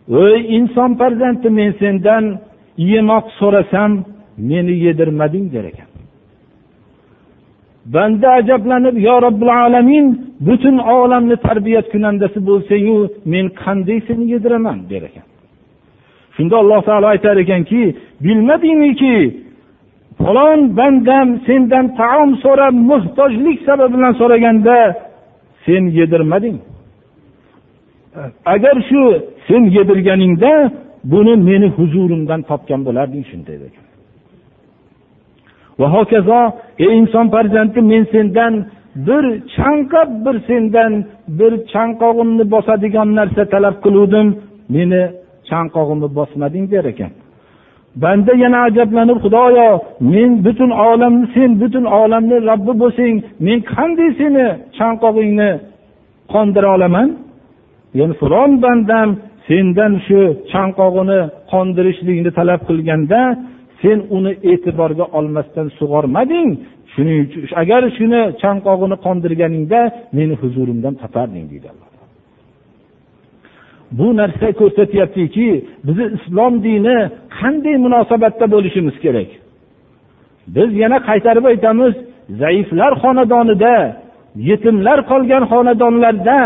ey 0.09 0.39
inson 0.57 0.91
farzandi 1.01 1.49
men 1.59 1.71
sendan 1.81 2.25
yemoq 2.91 3.27
so'rasam 3.39 3.91
meni 4.49 4.75
yedirmading 4.85 5.47
der 5.55 5.65
ekan 5.71 5.89
banda 7.95 8.29
ajablanib 8.41 8.97
yo 9.09 9.17
robbil 9.27 9.53
alamin 9.65 10.07
butun 10.47 10.77
olamni 10.79 11.37
tarbiyat 11.47 11.87
kunandasi 11.93 12.39
bo'lsangu 12.49 12.97
men 13.33 13.47
qanday 13.63 13.99
seni 14.07 14.25
yediraman 14.33 14.79
der 14.91 15.03
ekan 15.09 15.27
shunda 16.37 16.57
alloh 16.63 16.81
taolo 16.89 17.07
aytar 17.15 17.37
ekanki 17.45 17.83
bilmadingmiki 18.25 19.17
falon 20.20 20.60
bandam 20.78 21.28
sendan 21.48 21.86
taom 22.00 22.30
so'rab 22.44 22.76
muhtojlik 22.92 23.58
sababidan 23.68 24.14
so'raganda 24.22 24.78
sen 25.66 25.84
yedirmading. 26.00 26.58
Agar 28.54 28.76
shu 28.90 29.02
sen 29.48 29.64
yedirganingda 29.78 30.54
buni 31.04 31.36
meni 31.50 31.68
huzurimdan 31.78 32.42
topgan 32.50 32.82
bo'larding 32.88 33.24
shunday 33.32 33.58
degan 33.64 33.86
va 35.80 35.88
hokazo 35.96 36.40
ey 36.84 36.92
inson 37.00 37.26
farzandi 37.34 37.80
men 37.92 38.04
sendan 38.14 38.54
bir 39.08 39.24
chanqab 39.56 40.10
bir 40.26 40.36
sendan 40.50 40.92
bir 41.40 41.52
chanqog'imni 41.74 42.44
bosadigan 42.54 43.10
narsa 43.20 43.44
talab 43.54 43.76
qiluvdim 43.86 44.28
meni 44.76 45.02
chanqog'imni 45.50 46.10
bosmading 46.18 46.66
der 46.74 46.86
ekan. 46.94 47.12
Banda 48.04 48.34
yana 48.44 48.60
ajablanib 48.68 49.18
xudoyo 49.24 49.68
men 50.14 50.32
butun 50.46 50.72
olamni 50.90 51.26
sen 51.36 51.52
butun 51.62 51.86
olamni 52.02 52.38
robbi 52.50 52.74
bo'lsang 52.82 53.16
men 53.46 53.60
qanday 53.74 54.10
seni 54.20 54.48
chanqog'ingni 54.78 55.52
qondira 56.34 56.70
olaman? 56.76 57.10
Yani 58.00 58.14
falon 58.22 58.52
bandam 58.64 59.10
sendan 59.48 59.94
shu 60.08 60.20
chanqog'ini 60.54 61.20
qondirishlikni 61.52 62.32
talab 62.40 62.62
qilganda 62.70 63.22
sen 63.82 63.98
uni 64.18 64.34
e'tiborga 64.52 65.06
olmasdan 65.18 65.68
sug'ormading. 65.80 66.50
Shuning 66.94 67.18
uchun 67.26 67.42
agar 67.64 67.82
shuni 67.98 68.22
chanqog'ini 68.44 68.98
qondirganingda 69.06 69.82
meni 70.18 70.34
huzurimdan 70.42 70.94
toparding 71.02 71.46
deydi 71.52 71.68
alloh 71.74 71.89
bu 73.92 74.18
narsa 74.18 74.48
ko'rsatyaptiki 74.60 75.50
bizni 75.88 76.06
islom 76.18 76.54
dini 76.64 76.98
qanday 77.40 77.76
munosabatda 77.86 78.46
bo'lishimiz 78.54 78.96
kerak? 79.04 79.30
Biz 80.56 80.70
yana 80.84 80.98
qaytarib 81.10 81.46
aytamiz 81.52 81.94
zaiflar 82.42 82.94
xonadonida 83.04 83.76
yetimlar 84.50 85.00
qolgan 85.12 85.44
xonadonlarda 85.52 86.40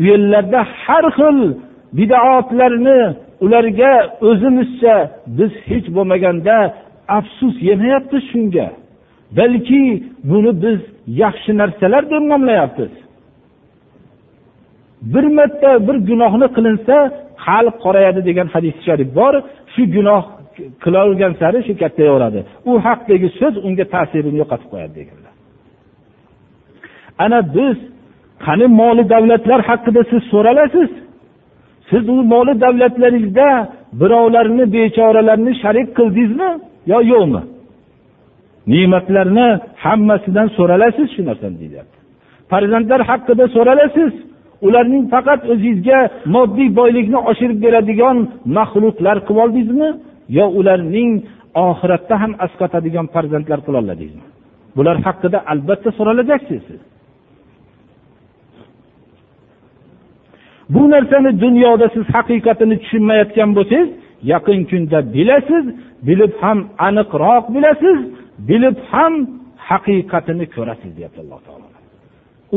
u 0.00 0.02
yerlarda 0.08 0.60
har 0.82 1.04
xil 1.18 1.38
bidoatlarni 1.98 3.00
ularga 3.44 3.92
o'zimizcha 4.28 4.96
biz 5.38 5.52
hech 5.68 5.86
bo'lmaganda 5.96 6.56
afsus 7.18 7.54
yemayapmiz 7.68 8.24
shunga. 8.32 8.66
Balki 9.38 9.84
buni 10.30 10.52
biz 10.64 10.80
yaxshi 11.22 11.52
narsalar 11.60 12.02
deb 12.12 12.22
nomlayapmiz. 12.32 12.92
Bir 15.02 15.24
marta 15.38 15.70
bir 15.86 15.96
gunohni 16.08 16.46
qilinsa 16.56 16.96
xalq 17.46 17.74
qorayadi 17.84 18.20
degan 18.28 18.46
hadis 18.54 18.74
sharif 18.86 19.08
bor. 19.18 19.34
Shu 19.74 19.82
gunoh 19.96 20.22
qilolgan 20.84 21.32
sari 21.40 21.58
shu 21.66 21.74
kattayaveradi 21.82 22.40
u 22.70 22.72
haqdagi 22.86 23.28
so'z 23.40 23.54
unga 23.66 23.84
ta'sirini 23.94 24.36
yo'qotib 24.42 24.68
qo'yadi 24.72 24.94
deganlar. 25.00 25.32
Ana 27.24 27.38
biz 27.56 27.76
qani 28.44 28.66
moli 28.80 29.04
davlatlar 29.14 29.60
haqida 29.68 30.00
siz 30.10 30.22
so'ralasiz? 30.32 30.90
Siz 31.90 32.04
u 32.14 32.16
moli 32.32 32.54
davlatlaringizda 32.64 33.48
birovlarni 34.00 34.64
bechoralarni 34.76 35.52
sharik 35.62 35.88
qildingizmi 35.98 36.50
yo 36.92 36.98
yo'qmi? 37.12 37.42
Ne'matlarni 38.72 39.48
hammasidan 39.84 40.48
so'ralasiz 40.56 41.06
shu 41.14 41.22
narsani 41.28 41.56
deyapti 41.62 41.98
farzandlar 42.50 43.00
haqida 43.10 43.44
so'ralasiz. 43.56 44.12
Ularning 44.66 45.04
faqat 45.14 45.40
o'zingizga 45.52 45.98
moddiy 46.34 46.68
boylikni 46.80 47.18
oshirib 47.30 47.58
beradigan 47.64 48.16
maxluqlar 48.58 49.16
qilib 49.26 49.42
oldingizmi? 49.44 49.88
Yo 50.38 50.46
ularning 50.60 51.10
oxiratda 51.68 52.14
ham 52.22 52.32
asqatadigan 52.44 53.06
farzandlar 53.14 53.58
qiloladingizmi 53.66 54.26
bular 54.76 54.96
haqida 55.06 55.38
albatta 55.52 55.90
so'ralajaksiz 55.98 56.64
bu 60.74 60.82
narsani 60.94 61.30
dunyoda 61.44 61.86
siz 61.94 62.04
haqiqatini 62.16 62.76
tushunmayotgan 62.82 63.50
bo'lsangiz 63.56 63.88
yaqin 64.32 64.60
kunda 64.70 64.98
bilasiz 65.14 65.64
bilib 66.08 66.32
ham 66.42 66.58
aniqroq 66.88 67.44
bilasiz 67.54 67.98
bilib 68.48 68.76
ham 68.92 69.14
haqiqatini 69.68 70.46
ko'rasiz 70.56 70.90
deyapti 70.96 71.20
alloh 71.24 71.40
taolo. 71.46 71.81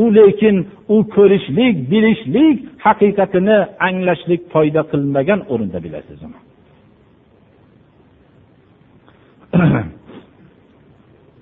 u 0.01 0.03
lekin 0.17 0.55
u 0.95 0.97
ko'rishlik 1.15 1.75
bilishlik 1.91 2.57
haqiqatini 2.85 3.57
anglashlik 3.87 4.41
foyda 4.53 4.81
qilmagan 4.91 5.39
o'rinda 5.53 5.79
bilasiz 5.85 6.19
uni 6.27 6.39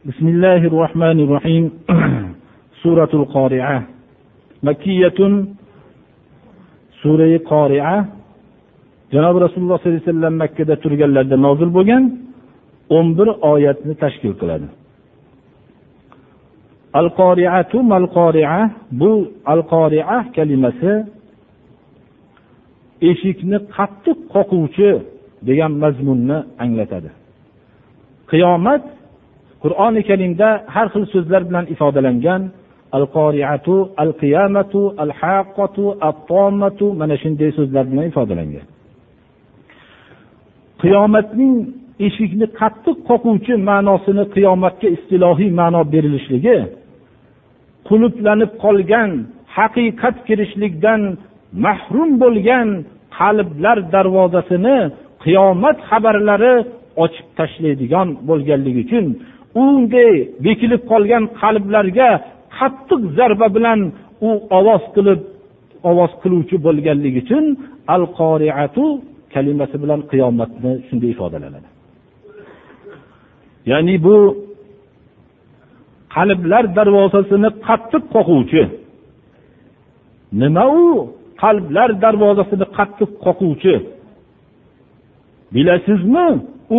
بسم 0.10 0.28
الله 0.34 0.62
الرحمن 0.72 1.18
الرحيم 1.26 1.64
سورة 2.84 3.12
القارعة 3.22 3.78
مكية 4.64 5.20
سورة 7.04 7.34
قارعة 7.54 7.98
janobi 9.14 9.38
rasululloh 9.46 9.78
sollallohu 9.82 10.02
alayhi 10.02 10.10
vasallam 10.10 10.34
makkada 10.44 10.76
turganlarida 10.84 11.38
nozil 11.48 11.70
bo'lgan 11.78 12.04
o'n 12.98 13.08
bir 13.18 13.28
oyatni 13.54 13.94
tashkil 14.04 14.34
qiladi 14.42 14.68
Al 17.01 17.09
qoriatu 17.21 17.79
mal 17.93 18.07
qoria 18.17 18.71
bu 19.01 19.13
al 19.53 19.63
qoria 19.73 20.17
kalimasi 20.37 20.93
eshikni 23.11 23.59
qattiq 23.77 24.19
qoquvchi 24.35 24.91
degan 25.49 25.73
mazmunni 25.83 26.39
anglatadi. 26.65 27.11
Qiyomat 28.31 28.83
qur'oni 29.63 30.01
karimda 30.09 30.49
har 30.75 30.87
xil 30.93 31.05
so'zlar 31.15 31.43
bilan 31.49 31.65
ifodalangan 31.75 32.43
al 32.97 33.05
qoriatu 33.17 33.77
al 34.03 34.11
qiyamatu 34.21 34.81
al 35.03 35.13
haqqatu 35.21 35.85
at 36.09 36.17
tommatu 36.31 36.87
mana 37.01 37.15
shunday 37.23 37.51
so'zlar 37.59 37.85
bilan 37.91 38.05
ifodalangan. 38.11 38.67
Qiyomatning 40.83 41.55
eshikni 42.07 42.47
qattiq 42.61 42.97
qoquvchi 43.09 43.55
ma'nosini 43.71 44.25
qiyomatga 44.35 44.89
istilohiy 44.97 45.51
ma'no 45.61 45.81
berilishligi 45.93 46.59
quluplanib 47.89 48.53
qolgan 48.65 49.11
haqiqat 49.57 50.17
kirishlikdan 50.27 51.03
mahrum 51.67 52.11
bo'lgan 52.23 52.69
qalblar 53.19 53.79
darvozasini 53.95 54.79
qiyomat 55.25 55.79
xabarlari 55.89 56.55
ochib 57.05 57.27
tashlaydigan 57.39 58.09
bo'lganligi 58.29 58.81
uchun 58.87 59.05
unday 59.65 60.13
bekilib 60.47 60.83
qolgan 60.93 61.25
qalblarga 61.41 62.11
qattiq 62.59 63.03
zarba 63.19 63.49
bilan 63.57 63.81
u 64.29 64.31
ovoz 64.59 64.83
qilib 64.97 65.21
ovoz 65.91 66.13
qiluvchi 66.23 66.57
bo'lganligi 66.67 67.21
uchun 67.25 67.45
al 67.95 68.03
qoriatu 68.19 68.85
kalimasi 69.35 69.77
bilan 69.83 70.01
qiyomatni 70.11 70.73
shunday 70.87 71.11
ifodalanadi. 71.15 71.69
Ya'ni 73.71 73.95
bu 74.07 74.17
qalblar 76.15 76.65
darvozasini 76.77 77.51
qattiq 77.67 78.05
qoquvchi. 78.15 78.63
Nima 80.41 80.65
u? 80.83 80.85
Qalblar 81.43 81.91
darvozasini 82.05 82.67
qattiq 82.77 83.11
qoquvchi. 83.25 83.75
Bilasizmi? 85.55 86.29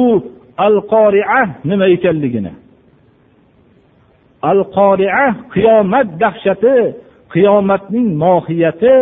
U 0.02 0.04
al 0.66 0.76
qoria 0.94 1.40
nima 1.70 1.86
ekanligini. 1.96 2.54
Al 4.52 4.60
qoria 4.78 5.24
qiyomat 5.54 6.08
dahshati 6.24 6.76
qiyomatning 7.34 8.08
mohiyati 8.24 8.96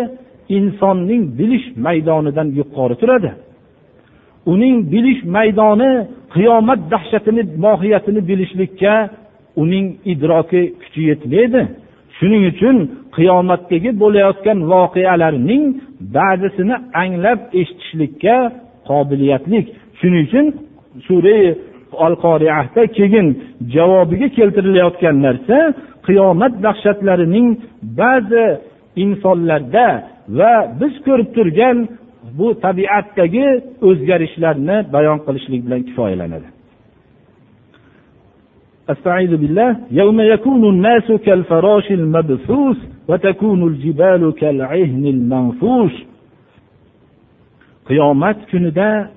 insonning 0.57 1.23
bilish 1.39 1.65
maydonidan 1.85 2.47
yuqori 2.59 2.95
turadi. 3.01 3.31
Uning 4.53 4.75
bilish 4.93 5.21
maydoni 5.35 5.91
qiyomat 6.35 6.79
dahshatini 6.93 7.43
mohiyatini 7.65 8.21
bilishlikka 8.29 8.93
uning 9.61 9.87
idroki 10.13 10.61
kuchi 10.81 11.01
yetmaydi. 11.09 11.61
Shuning 12.17 12.43
uchun 12.51 12.77
qiyomatdagi 13.15 13.89
bo'layotgan 14.01 14.59
voqealarning 14.71 15.63
ba'zisini 16.17 16.75
anglab 17.03 17.39
eshitishlikka 17.59 18.35
qobiliyatlik. 18.89 19.65
Shuning 19.99 20.21
uchun 20.27 20.45
sura 21.07 21.37
al 22.05 22.15
qoriyada 22.25 22.83
keyin 22.97 23.27
javobiga 23.75 24.27
keltirilayotgan 24.37 25.15
narsa 25.25 25.57
qiyomat 26.07 26.53
dahshatlarining 26.65 27.47
ba'zi 28.01 28.45
insonlarda 29.03 29.87
va 30.37 30.53
biz 30.79 30.93
ko'rib 31.05 31.29
turgan 31.37 31.77
bu 32.37 32.47
tabiatdagi 32.65 33.47
o'zgarishlarni 33.87 34.77
bayon 34.95 35.19
qilishlik 35.25 35.61
bilan 35.65 35.81
kifoyalanadi. 35.87 36.47
أستعيذ 38.90 39.36
بالله 39.36 39.76
يوم 39.90 40.20
يكون 40.20 40.68
الناس 40.68 41.12
كالفراش 41.12 41.92
المبثوث 41.92 42.76
وتكون 43.08 43.60
الجبال 43.68 44.32
كالعهن 44.40 45.04
المنفوش 45.06 45.92
qiyomat 47.88 48.38
kunida 48.50 49.10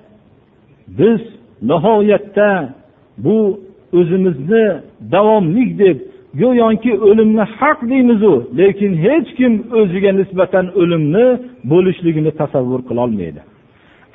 biz 0.98 1.20
nihoyatda 1.62 2.74
bu 3.18 3.60
o'zimizni 3.92 4.66
davomlik 5.12 5.78
deb 5.78 5.96
go'yoki 6.40 6.92
o'limni 7.08 7.44
haq 7.58 7.78
deymizu 7.90 8.34
lekin 8.58 8.92
hech 9.04 9.28
kim 9.38 9.52
o'ziga 9.80 10.12
nisbatan 10.20 10.66
o'limni 10.80 11.26
bo'lishligini 11.70 12.30
tasavvur 12.40 12.80
qilolmaydi 12.88 13.40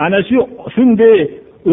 ana 0.05 0.19
shu 0.29 0.39
shunday 0.75 1.17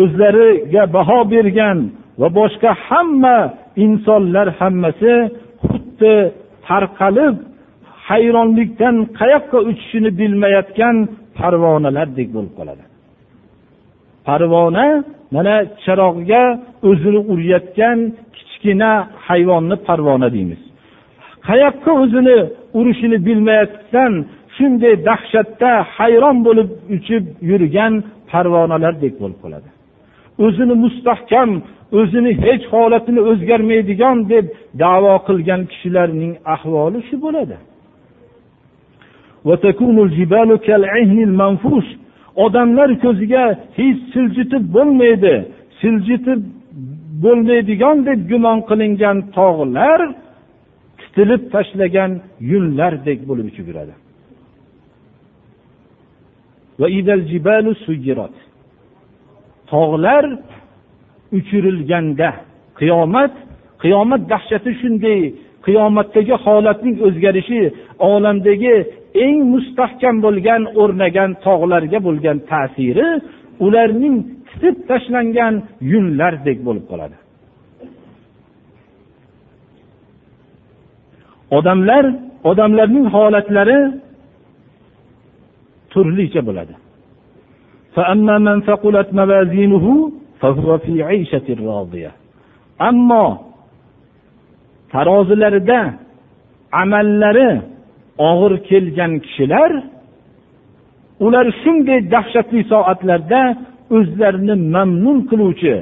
o'zlariga 0.01 0.83
baho 0.97 1.19
bergan 1.35 1.79
va 2.20 2.28
boshqa 2.40 2.72
hamma 2.88 3.38
insonlar 3.86 4.48
hammasi 4.60 5.14
xuddi 5.68 6.16
tarqalib 6.68 7.36
hayronlikdan 8.08 8.96
qayoqqa 9.20 9.60
uchishini 9.70 10.10
bilmayotgan 10.20 10.96
parvonalardek 11.40 12.28
bo'lib 12.36 12.54
qoladi. 12.60 12.84
Parvona 14.28 14.88
mana 15.36 15.56
chiroqga 15.84 16.44
o'zini 16.90 17.22
urayotgan 17.32 17.98
kichkina 18.36 18.92
hayvonni 19.28 19.76
parvona 19.88 20.28
deymiz. 20.36 20.62
Qayoqqa 21.48 21.92
o'zini 22.04 22.38
urishini 22.80 23.18
bilmayotgan 23.28 24.14
shunday 24.56 24.94
dahshatda 25.10 25.72
hayron 25.98 26.38
bo'lib 26.48 26.70
uchib 26.96 27.24
yurgan 27.50 27.94
parvonalardek 28.32 29.14
bo'lib 29.22 29.40
qoladi. 29.44 29.70
O'zini 30.46 30.76
mustahkam 30.84 31.50
o'zini 31.98 32.32
hech 32.46 32.64
holatini 32.74 33.22
o'zgarmaydigan 33.32 34.18
deb 34.34 34.46
davo 34.84 35.16
qilgan 35.28 35.62
kishilarning 35.72 36.34
ahvoli 36.56 37.00
shu 37.10 37.16
bo'ladi. 37.26 37.58
Odamlar 42.46 42.90
ko'ziga 43.04 43.44
hech 43.78 44.00
siljitib 44.14 44.64
bo'lmaydi 44.76 45.36
siljitib 45.82 46.42
bo'lmaydigan 47.24 47.98
deb 48.08 48.20
gumon 48.32 48.60
qilingan 48.70 49.18
tog'lar 49.38 50.00
titilib 51.02 51.44
tashlagan 51.54 52.12
yunlardek 52.52 53.20
bo'lib 53.30 53.46
uchib 53.52 53.66
yuradi. 53.72 53.94
Tog'lar 59.72 60.26
uchirilganda. 61.38 62.30
Qiyomat 62.80 63.34
qiyomat 63.84 64.22
dahshati 64.32 64.72
shunday. 64.82 65.22
Qiyomatdagi 65.66 66.36
holatning 66.46 66.96
o'zgarishi 67.08 67.62
olamdagi 68.12 68.76
eng 69.26 69.38
mustahkam 69.54 70.16
bo'lgan 70.26 70.62
o'rnagan 70.82 71.32
tog'larga 71.46 72.00
bo'lgan 72.08 72.38
ta'siri 72.52 73.08
ularning 73.66 74.16
titib 74.50 74.76
tashlangan 74.90 75.54
yunlardek 75.92 76.58
bo'lib 76.68 76.86
qoladi. 76.92 77.18
Odamlar 81.58 82.06
odamlarning 82.50 83.06
holatlari 83.16 83.80
turlicha 85.94 86.42
bo'ladi. 86.48 86.74
Ammo 92.90 93.26
tarozilarida 94.94 95.82
amallari 96.82 97.50
og'ir 98.30 98.54
kelgan 98.70 99.14
kishilar 99.26 99.72
ular 101.26 101.46
shunday 101.62 102.00
dahshatli 102.14 102.62
soatlarda 102.72 103.42
o'zlarini 103.98 104.56
mamnun 104.76 105.18
qiluvchi 105.30 105.76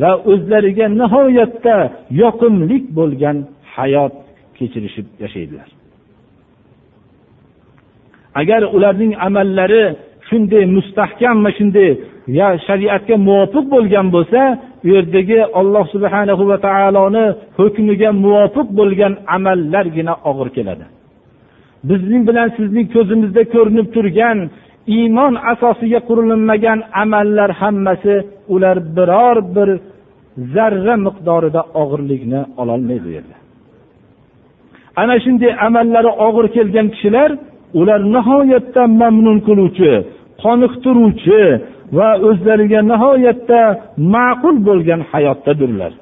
va 0.00 0.10
o'zlariga 0.32 0.86
nihoyatda 1.00 1.76
yoqimli 2.22 2.76
bo'lgan 2.98 3.36
hayot 3.74 4.14
kechirishib 4.56 5.06
yashaydilar. 5.22 5.68
Agar 8.40 8.62
ularning 8.76 9.12
amallari 9.26 9.84
shunday 10.28 10.64
mustahkam 10.76 11.36
va 11.44 11.50
shunday 11.58 11.90
shariatga 12.66 13.16
muvofiq 13.28 13.64
bo'lgan 13.74 14.06
bo'lsa 14.16 14.40
u 14.84 14.88
yerdagi 14.94 15.40
olloh 15.60 15.84
subhanahu 15.94 16.42
va 16.50 16.56
taoloni 16.66 17.26
hukmiga 17.58 18.10
muvofiq 18.24 18.68
bo'lgan 18.78 19.12
amallargina 19.36 20.14
og'ir 20.30 20.48
keladi. 20.56 20.84
Bizning 21.88 22.22
bilan 22.28 22.48
sizning 22.56 22.86
ko'zimizda 22.94 23.42
ko'rinib 23.54 23.88
turgan 23.94 24.38
iymon 24.96 25.34
asosiga 25.52 26.00
qurilinmagan 26.08 26.78
amallar 27.02 27.50
hammasi 27.60 28.14
ular 28.54 28.76
biror 28.96 29.36
bir 29.56 29.68
zarra 30.54 30.94
miqdorida 31.06 31.60
og'irlikni 31.82 32.40
ololmaydi 32.60 33.06
u 33.10 33.12
yerda. 33.16 33.36
Ana 35.00 35.16
shunday 35.24 35.52
amallari 35.66 36.10
og'ir 36.26 36.46
kelgan 36.56 36.86
kishilar 36.94 37.30
ular 37.80 38.00
nihoyatda 38.14 38.82
mamnun 39.00 39.38
qiluvchi 39.46 39.92
qoniqtiruvchi 40.42 41.40
va 41.96 42.08
o'zlariga 42.28 42.80
nihoyatda 42.92 43.62
ma'qul 44.14 44.56
bo'lgan 44.68 45.00
hayotdadirlar. 45.10 45.92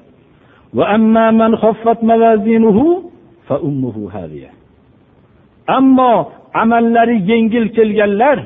Ammo 5.79 6.14
amallari 6.62 7.16
yengil 7.31 7.66
kelganlar 7.77 8.38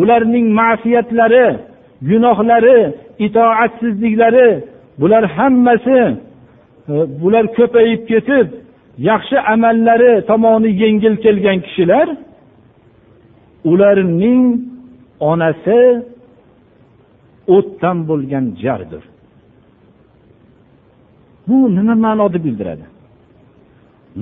ularning 0.00 0.46
ma'siyatlari 0.60 1.46
gunohlari 2.08 2.78
itoatsizliklari 3.26 4.48
bular 5.00 5.24
hammasi 5.36 6.00
e, 6.88 6.94
bular 7.22 7.44
ko'payib 7.58 8.02
ketib 8.10 8.46
yaxshi 9.08 9.36
amallari 9.54 10.12
tomoni 10.30 10.70
yengil 10.82 11.14
kelgan 11.24 11.58
kishilar 11.66 12.08
ularning 13.72 14.42
onasi 15.30 15.80
o'tdan 17.56 17.96
bo'lgan 18.08 18.44
jardir. 18.62 19.04
Bu 21.46 21.58
nima 21.76 21.94
ma'noni 22.04 22.38
bildiradi? 22.46 22.86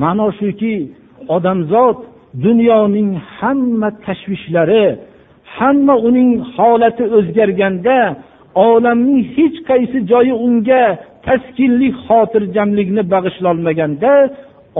Ma'no 0.02 0.28
shuki 0.40 0.74
odamzod 1.36 1.98
dunyoning 2.44 3.10
hamma 3.36 3.88
tashvishlari 4.06 4.86
hamma 5.56 5.94
uning 6.08 6.30
holati 6.54 7.04
o'zgarganda 7.18 7.98
olamning 8.68 9.20
hech 9.36 9.56
qaysi 9.70 9.98
joyi 10.10 10.34
unga 10.46 10.82
taskinlik 11.26 11.94
xotirjamlikni 12.06 13.02
bag'ishlolmaganda 13.12 14.12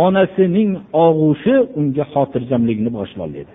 onasining 0.06 0.70
og'ushi 1.04 1.54
unga 1.78 2.04
xotirjamlikni 2.12 2.90
bag'ishlolmaydi. 2.96 3.54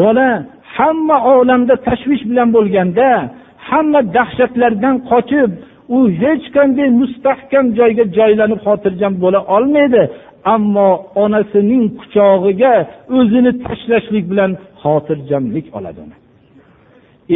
Bola 0.00 0.28
hamma 0.76 1.16
olamda 1.36 1.74
tashvish 1.88 2.22
bilan 2.30 2.48
bo'lganda 2.56 3.08
hamma 3.72 4.00
dahshatlardan 4.16 4.96
qochib 5.10 5.50
u 5.96 5.98
hech 6.22 6.44
qanday 6.56 6.88
mustahkam 7.00 7.66
joyga 7.78 8.04
joylanib 8.18 8.60
xotirjam 8.66 9.12
bo'la 9.22 9.40
olmaydi. 9.54 10.02
Ammo 10.54 10.90
onasining 11.24 11.84
quchog'iga 12.00 12.74
o'zini 13.18 13.52
tashlashlik 13.64 14.24
bilan 14.30 14.50
xotirjamlik 14.82 15.66
oladi 15.78 16.02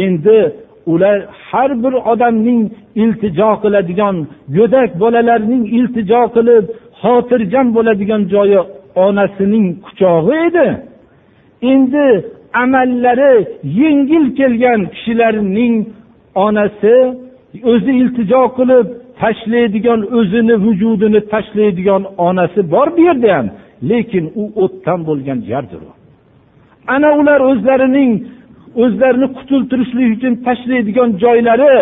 endi 0.05 0.37
ular 0.85 1.17
har 1.49 1.83
bir 1.83 1.93
odamning 2.11 2.61
iltijo 3.03 3.51
qiladigan 3.63 4.15
go'dak 4.57 4.89
bolalarning 5.01 5.63
iltijo 5.77 6.21
qilib 6.35 6.65
xotirjam 7.01 7.67
bo'ladigan 7.75 8.21
joyi 8.33 8.59
onasining 9.05 9.67
quchog'i 9.85 10.35
edi. 10.47 10.67
Endi 11.71 12.07
amallari 12.63 13.35
yengil 13.81 14.25
kelgan 14.39 14.81
kishilarning 14.93 15.75
onasi 16.45 16.95
o'zi 17.71 17.91
iltijo 18.01 18.41
qilib 18.57 18.87
tashlaydigan 19.21 20.01
o'zini 20.17 20.55
vujudini 20.65 21.21
tashlaydigan 21.33 22.01
onasi 22.27 22.59
bor 22.73 22.87
bu 22.95 23.01
yerda 23.07 23.29
ham 23.37 23.47
lekin 23.89 24.25
u 24.41 24.43
o'tdan 24.63 24.99
bo'lgan 25.07 25.39
jardir 25.49 25.81
ana 26.95 27.09
ular 27.19 27.39
o'zlarining 27.51 28.11
o'zlarini 28.83 29.27
qutultirishlik 29.37 30.07
uchun 30.17 30.33
tashlaydigan 30.47 31.09
joylari 31.23 31.75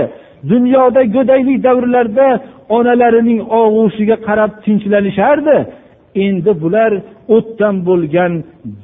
dunyoda 0.52 1.02
go'daylik 1.16 1.58
davrlarida 1.68 2.28
onalarining 2.78 3.40
og'ushiga 3.62 4.18
qarab 4.28 4.52
tinchlanishardi. 4.66 5.58
Endi 6.26 6.52
bular 6.64 6.92
o'tdan 7.36 7.76
bo'lgan 7.88 8.34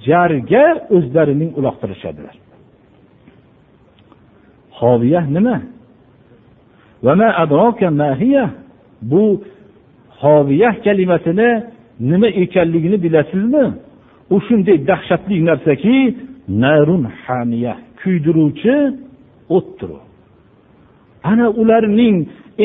jarga 0.08 0.66
o'zlarining 0.96 1.52
uloqtirishadilar. 1.60 2.36
Hoviya 4.82 5.22
nima? 5.36 5.58
Bu 9.12 9.24
hoviyah 10.22 10.76
kalimasini 10.84 11.50
nima 12.00 12.28
ekanligini 12.28 12.98
bilasizmi? 13.04 13.66
U 14.34 14.38
shunday 14.48 14.78
dahshatli 14.88 15.46
narsaki 15.50 15.98
narun 16.64 17.04
hamiya 17.26 17.74
kuydiruvchi 18.04 18.76
o'tdir 19.58 19.92
ana 21.24 21.48
ularning 21.62 22.18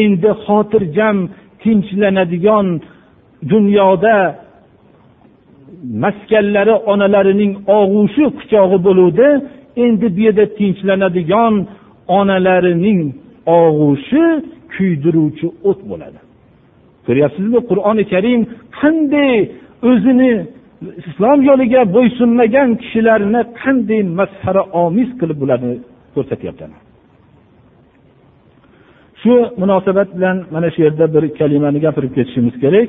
endi 0.03 0.31
xotirjam 0.45 1.17
tinchlanadigan 1.63 2.67
dunyoda 3.51 4.17
maskanlari 6.03 6.75
onalarining 6.93 7.53
og'ushi 7.79 8.25
quchog'i 8.39 8.79
bo'luvdi 8.87 9.29
endi 9.85 10.07
bu 10.17 10.21
yerda 10.27 10.45
tinchlanadigan 10.59 11.55
onalarining 12.19 13.01
og'ushi 13.59 14.25
kuydiruvchi 14.75 15.47
o't 15.69 15.81
bo'ladi. 15.91 16.19
Ko'ryapsizmi? 17.07 17.59
Qur'oni 17.71 18.05
karim 18.13 18.41
qanday 18.81 19.35
o'zini 19.91 20.33
islom 21.09 21.39
yo'liga 21.49 21.83
bo'ysunmagan 21.97 22.69
kishilarni 22.83 23.41
qanday 23.63 24.03
masxara 24.19 24.63
omiz 24.85 25.09
qilib 25.21 25.39
bularni 25.43 25.75
ko'rsatyapti 26.15 26.65
shu 29.27 29.35
munosabat 29.61 30.09
bilan 30.17 30.37
mana 30.55 30.69
shu 30.75 30.79
yerda 30.87 31.07
bir 31.15 31.25
kalimani 31.39 31.79
gapirib 31.87 32.13
ketishimiz 32.17 32.55
kerak. 32.63 32.89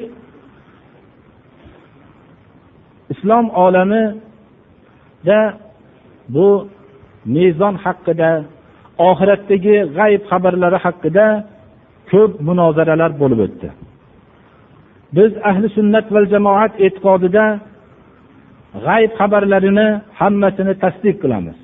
Islom 3.13 3.45
olamida 3.49 5.39
bu 6.35 6.47
mezon 7.35 7.75
haqida 7.85 8.31
oxiratdagi 9.09 9.75
g'ayb 9.97 10.21
xabarlari 10.29 10.77
haqida 10.85 11.25
ko'p 12.11 12.31
munozaralar 12.47 13.11
bo'lib 13.21 13.39
o'tdi. 13.47 13.67
Biz 15.15 15.31
ahli 15.49 15.67
sunnat 15.77 16.07
va 16.13 16.21
jamoat 16.33 16.73
e'tiqodida 16.85 17.45
g'ayb 18.85 19.11
xabarlarini 19.19 19.87
hammasini 20.19 20.73
tasdiq 20.83 21.15
qilamiz. 21.23 21.57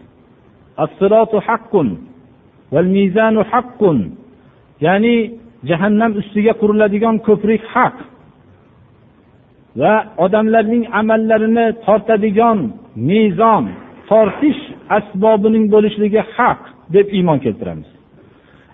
Haqqun 1.50 1.88
val 2.74 2.88
mizanu 2.98 3.42
haqqun 3.52 3.98
ya'ni 4.86 5.16
jahannam 5.70 6.12
ustiga 6.22 6.54
quriladigan 6.62 7.16
ko'prik 7.28 7.62
haq 7.74 7.96
va 9.82 9.94
odamlarning 10.26 10.84
amallarini 11.00 11.68
tortadigan 11.86 12.60
mezon 13.10 13.64
tortish 14.10 14.62
asbobining 14.98 15.66
bo'lishligi 15.74 16.22
haq. 16.36 16.62
Deb 16.94 17.08
iymon 17.18 17.40
keltiramiz. 17.46 17.90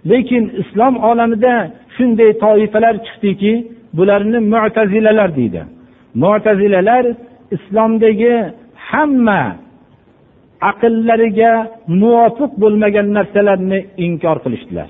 Lekin 0.10 0.44
islom 0.62 0.96
olamida 1.10 1.54
shunday 1.96 2.32
toifalar 2.44 2.96
chiqdiki 3.06 3.54
bularni 3.98 4.40
mutazilalar 4.54 5.30
deydi. 5.40 5.62
Mutazilalar 6.24 7.06
islomdagi 7.56 8.34
hamma 8.90 9.42
aqllariga 10.70 11.54
muvofiq 12.02 12.52
bo'lmagan 12.62 13.08
narsalarni 13.18 13.80
inkor 14.06 14.38
qilishdilar. 14.44 14.90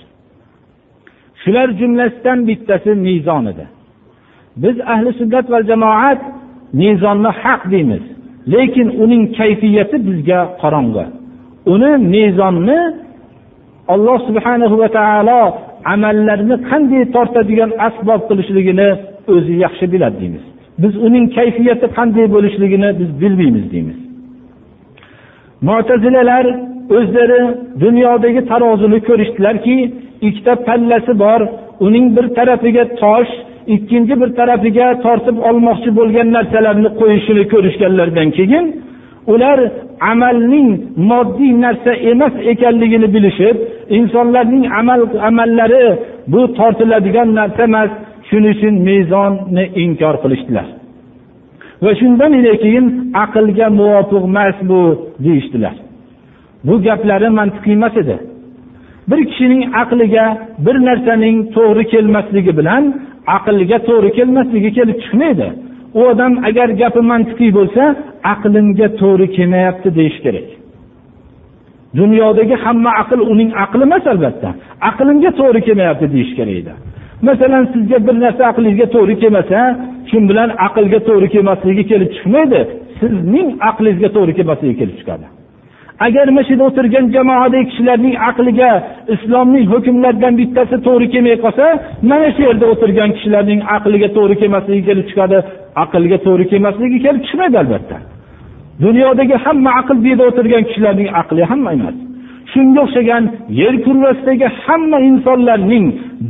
Shular 1.41 1.69
jumlasidan 1.79 2.39
bittasi 2.49 2.91
mezon 3.07 3.45
edi. 3.51 3.65
Biz 4.63 4.75
ahli 4.93 5.11
sunnat 5.19 5.45
va 5.53 5.59
jamoat 5.71 6.21
mezonni 6.81 7.31
haq 7.43 7.61
deymiz 7.73 8.03
lekin 8.53 8.87
uning 9.03 9.23
kayfiyati 9.37 9.97
bizga 10.07 10.39
qorong'i. 10.61 11.05
Uni 11.73 11.91
mezonni 12.15 12.79
alloh 13.93 14.17
subhanahu 14.27 14.75
va 14.81 14.89
taolo 14.97 15.41
amallarni 15.93 16.55
qanday 16.69 17.03
tortadigan 17.15 17.71
asbob 17.87 18.21
qilishligini 18.29 18.89
o'zi 19.33 19.53
yaxshi 19.65 19.85
biladi 19.93 20.17
deymiz. 20.21 20.43
Biz 20.81 20.93
uning 21.07 21.25
kayfiyati 21.37 21.87
qanday 21.97 22.25
bo'lishligini 22.35 22.89
biz 22.99 23.09
bilmaymiz 23.21 23.65
deymiz. 23.73 23.99
Mo'tazilalar 25.67 26.45
o'zlari 26.97 27.41
dunyodagi 27.83 28.41
tarozini 28.51 28.99
ko'rishdilarki 29.07 29.75
ikkita 30.27 30.53
pallasi 30.67 31.13
bor 31.23 31.41
uning 31.85 32.05
bir 32.15 32.25
tarafiga 32.37 32.83
tosh 33.01 33.31
ikkinchi 33.75 34.13
bir 34.21 34.29
tarafiga 34.39 34.87
tortib 35.05 35.37
olmoqchi 35.49 35.89
bo'lgan 35.99 36.27
narsalarni 36.37 36.89
qo'yishini 37.01 37.43
ko'rishganlaridan 37.53 38.29
keyin 38.37 38.65
ular 39.33 39.59
amalning 40.11 40.69
moddiy 41.09 41.53
narsa 41.61 41.91
emas 42.11 42.33
ekanligini 42.51 43.07
bilishib 43.15 43.57
insonlarning 43.97 44.65
amal 44.79 45.01
amallari 45.29 45.99
bu 46.27 46.41
tortiladigan 46.57 47.29
narsa 47.39 47.63
emas. 47.63 47.91
Shuning 48.29 48.53
uchun 48.55 48.75
mezonni 48.87 49.63
inkor 49.83 50.15
qilishdilar. 50.23 50.67
Va 51.83 51.91
shundan 51.99 52.33
keyin 52.63 52.85
aqlga 53.23 53.67
muvofiq 53.79 54.23
emas 54.31 54.57
bu 54.69 54.81
deyishdilar. 55.25 55.75
Bu 56.67 56.73
gaplari 56.85 57.29
mantiqiy 57.39 57.73
emas 57.79 57.95
edi. 58.01 58.15
Bir 59.09 59.19
kishining 59.29 59.63
aqliga 59.81 60.25
bir 60.65 60.75
narsaning 60.87 61.37
to'g'ri 61.55 61.83
kelmasligi 61.93 62.51
bilan 62.59 62.83
aqlga 63.37 63.77
to'g'ri 63.87 64.09
kelmasligi 64.17 64.69
kelib 64.77 64.97
chiqmaydi. 65.03 65.47
U 65.97 65.99
odam 66.11 66.33
agar 66.49 66.69
gapi 66.81 67.01
mantiqiy 67.11 67.51
bo'lsa 67.59 67.83
aqlimga 68.33 68.87
to'g'ri 69.01 69.27
kelmayapti 69.35 69.89
deyish 69.97 70.19
kerak. 70.25 70.47
Dunyodagi 71.99 72.55
hamma 72.63 72.91
aql 73.01 73.19
uning 73.33 73.51
aqli 73.63 73.83
emas 73.89 74.05
albatta. 74.13 74.49
Aqlimga 74.89 75.31
to'g'ri 75.39 75.61
kelmayapti 75.67 76.05
deyish 76.15 76.31
kerak 76.37 76.55
edi. 76.61 76.73
Masalan 77.27 77.63
sizga 77.73 77.97
bir 78.07 78.15
narsa 78.23 78.43
aqlingizga 78.51 78.87
to'g'ri 78.95 79.15
kelmasa 79.21 79.59
shu 80.09 80.17
bilan 80.29 80.49
aqlga 80.67 80.99
to'g'ri 81.07 81.27
kelmasligi 81.33 81.83
kelib 81.91 82.09
chiqmaydi. 82.15 82.61
Sizning 82.99 83.47
aqlingizga 83.69 84.09
to'g'ri 84.15 84.33
kelmasligi 84.37 84.75
kelib 84.81 84.95
chiqadi. 84.99 85.25
Agar 86.05 86.25
mana 86.35 86.43
shu 86.47 86.51
yerda 86.53 86.65
o'tirgan 86.69 87.05
jamoadagi 87.15 87.65
kishilarning 87.69 88.15
aqliga 88.29 88.71
islomning 89.15 89.65
hukmlaridan 89.73 90.33
bittasi 90.41 90.75
to'g'ri 90.87 91.07
kelmay 91.13 91.37
qolsa 91.45 91.65
mana 92.11 92.27
shu 92.35 92.41
yerda 92.47 92.65
o'tirgan 92.73 93.09
kishilarning 93.15 93.61
aqliga 93.75 94.09
to'g'ri 94.17 94.35
kelmasligi 94.41 94.83
kelib 94.89 95.05
chiqadi 95.09 95.37
aqlga 95.83 96.17
to'g'ri 96.25 96.45
kelmasligi 96.51 96.97
kelib 97.05 97.21
chiqmaydi 97.27 97.57
albatta. 97.63 97.97
Dunyodagi 98.85 99.35
hamma 99.45 99.71
aql 99.79 99.97
bu 100.03 100.07
yerda 100.11 100.23
o'tirgan 100.29 100.63
kishilarning 100.69 101.09
aqli 101.21 101.41
hamma 101.51 101.69
emas. 101.77 101.95
Shunga 102.53 102.79
o'xshagan 102.85 103.23
yer 103.61 103.75
kurrasidagi 103.85 104.47
hamma 104.65 104.99
insonlarning 105.09 105.85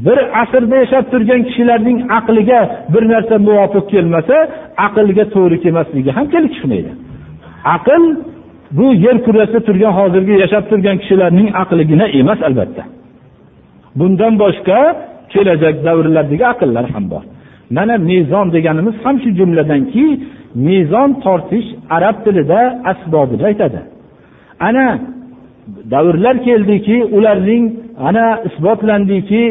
bir 0.06 0.20
asrda 0.42 0.76
yashab 0.84 1.06
turgan 1.12 1.42
kishilarning 1.48 1.98
aqliga 2.18 2.60
bir 2.94 3.04
narsa 3.14 3.36
muvofiq 3.48 3.86
kelmasa 3.94 4.36
aqlga 4.88 5.24
to'g'ri 5.36 5.58
kelmasligi 5.64 6.12
ham 6.18 6.26
kelib 6.34 6.52
chiqmaydi. 6.56 6.92
Aql 7.76 8.04
bu 8.72 8.94
yer 8.94 9.18
kurrasida 9.26 9.60
turgan 9.60 9.94
hozirgi 10.00 10.34
yashab 10.44 10.64
turgan 10.70 10.98
kishilarning 11.02 11.50
aqligina 11.62 12.06
emas 12.20 12.40
albatta. 12.48 12.84
Bundan 14.00 14.34
boshqa 14.44 14.80
kelajak 15.34 15.76
davrlardagi 15.86 16.46
aqllar 16.54 16.86
ham 16.94 17.06
bor. 17.12 17.24
Mana 17.78 17.96
mezon 18.10 18.46
deganimiz 18.56 18.96
ham 19.04 19.16
shu 19.24 19.30
jumladanki 19.40 20.06
mezon 20.68 21.10
tortish 21.24 21.68
arab 21.96 22.16
tilida 22.26 22.60
asbobida 22.92 23.44
aytadi. 23.52 23.80
Ana 24.68 24.88
davrlar 25.92 26.36
keldiki 26.48 26.98
ularning 27.18 27.64
ana 28.08 28.28
isbotlandiki 28.48 29.44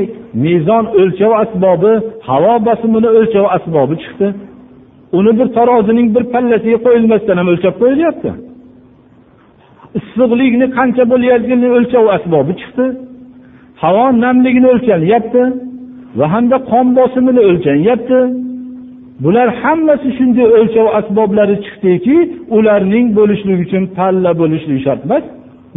mezon 0.44 0.84
o'lchov 1.00 1.32
asbobi 1.42 1.92
havo 2.28 2.54
bosimini 2.66 3.08
o'lchov 3.18 3.46
asbobi 3.56 3.94
chiqdi. 4.02 4.28
Uni 5.18 5.32
bir 5.38 5.48
tarozining 5.56 6.08
bir 6.14 6.24
pallasiga 6.32 6.78
qo'yilmasdan 6.86 7.36
ham 7.40 7.48
o'lchab 7.52 7.74
qo'yilyapti. 7.82 8.30
Issiqlikni 9.98 10.66
qancha 10.78 11.04
bo'layotganini 11.12 11.68
o'lchov 11.76 12.04
asbobi 12.16 12.52
chiqdi. 12.60 12.86
Havo 13.82 14.04
namligini 14.24 14.68
o'lchanyapti 14.74 15.42
va 16.18 16.26
hamda 16.34 16.56
qon 16.70 16.86
bosimini 16.98 17.40
o'lchanyapti. 17.50 18.20
Bular 19.24 19.48
hammasi 19.62 20.08
shunday 20.18 20.46
o'lchov 20.58 20.86
asboblari 20.98 21.56
chiqdiki 21.64 22.16
ularning 22.56 23.06
bo'lishligi 23.18 23.62
uchun 23.66 23.84
palla 23.96 24.30
bo'lishligi 24.40 24.80
shart 24.86 25.02
emas. 25.06 25.24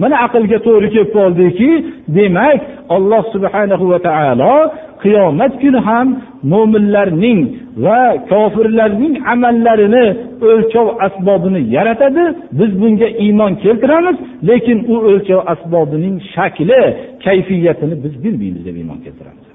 Mana 0.01 0.15
aqlga 0.25 0.57
to'g'ri 0.67 0.87
kelib 0.93 1.11
qoldiki 1.17 1.69
demak 2.17 2.59
alloh 2.95 3.23
subhanahu 3.33 3.85
va 3.91 3.99
taolo 4.07 4.55
qiyomat 5.02 5.52
kuni 5.62 5.80
ham 5.88 6.08
mo'minlarning 6.52 7.40
va 7.84 8.00
kofirlarning 8.30 9.14
amallarini 9.32 10.06
o'lchov 10.50 10.86
asbobini 11.06 11.60
yaratadi 11.76 12.24
biz 12.58 12.70
bunga 12.80 13.08
iymon 13.24 13.52
keltiramiz 13.64 14.16
lekin 14.48 14.78
u 14.92 14.94
o'lchov 15.10 15.40
asbobining 15.52 16.16
shakli 16.34 16.82
kayfiyatini 17.24 17.94
biz 18.04 18.14
bilmaymiz 18.24 18.62
deb 18.66 18.76
iymon 18.82 18.98
keltiramiz 19.06 19.46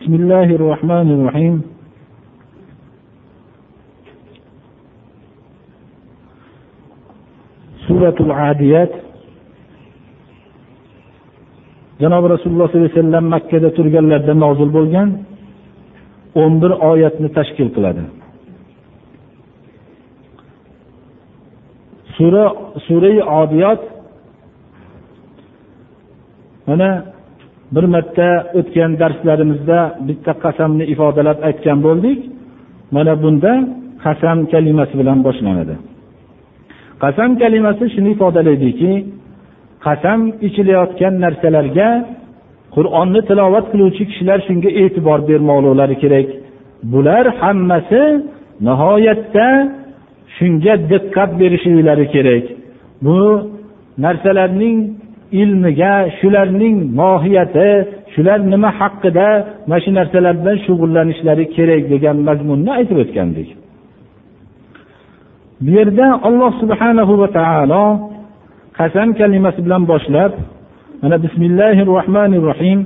بسم 0.00 0.14
الله 0.20 0.48
الرحمن 0.58 1.08
الرحيم 1.16 1.54
suratul 7.89 8.31
adiyat. 8.49 8.91
Janobi 12.01 12.27
rasululloh 12.35 12.67
sollallohu 12.69 12.87
alayhi 12.87 12.99
vasallam 13.01 13.25
makkada 13.35 13.69
turganlarida 13.77 14.33
nozil 14.43 14.69
bo'lgan 14.77 15.09
o'n 16.41 16.53
bir 16.61 16.71
oyatni 16.91 17.29
tashkil 17.37 17.69
qiladi. 17.75 18.03
Sura 22.15 22.43
surai 22.87 23.17
odiyot 23.41 23.81
mana 26.67 26.89
bir 27.75 27.85
marta 27.93 28.29
o'tgan 28.59 28.91
darslarimizda 29.01 29.79
bitta 30.07 30.31
qasamni 30.43 30.83
ifodalab 30.93 31.37
aytgan 31.47 31.79
bo'ldik. 31.87 32.19
Mana 32.95 33.13
bunda 33.23 33.51
qasam 34.05 34.37
kalimasi 34.53 34.93
bilan 35.01 35.19
boshlanadi. 35.27 35.75
Qasam 37.03 37.29
kalimasi 37.41 37.85
shuni 37.95 38.09
ifodalaydiki 38.15 38.91
qasam 39.85 40.19
ichilayotgan 40.47 41.13
narsalarga 41.23 41.89
qur'onni 42.75 43.21
tilovat 43.29 43.65
qiluvchi 43.71 44.03
kishilar 44.09 44.39
shunga 44.47 44.69
e'tibor 44.81 45.19
bermoqliklari 45.29 45.95
kerak. 46.03 46.27
Bular 46.91 47.25
hammasi 47.41 48.03
nihoyatda 48.67 49.47
shunga 50.37 50.73
diqqat 50.91 51.29
berishliklari 51.41 52.05
kerak. 52.15 52.45
Bu 53.05 53.17
narsalarning 54.05 54.77
ilmiga 55.41 55.93
shularning 56.19 56.77
mohiyati 57.01 57.69
shular 58.13 58.39
nima 58.53 58.69
haqida 58.79 59.27
mana 59.69 59.79
shu 59.83 59.91
narsalar 59.99 60.33
bilan 60.41 60.57
shug'ullanishlari 60.65 61.45
kerak 61.55 61.83
degan 61.93 62.17
mazmunni 62.27 62.71
aytib 62.79 62.97
o'tgandik. 63.03 63.49
Bu 65.61 65.69
yerda 65.77 66.07
alloh 66.27 66.51
subhanahu 66.61 67.13
va 67.21 67.27
taolo 67.39 67.85
qasam 68.77 69.09
kalimasi 69.19 69.59
bilan 69.65 69.83
boshlab 69.91 70.31
mana 71.01 71.17
bismillahi 71.25 71.81
rohmanir 71.93 72.43
rohim 72.51 72.79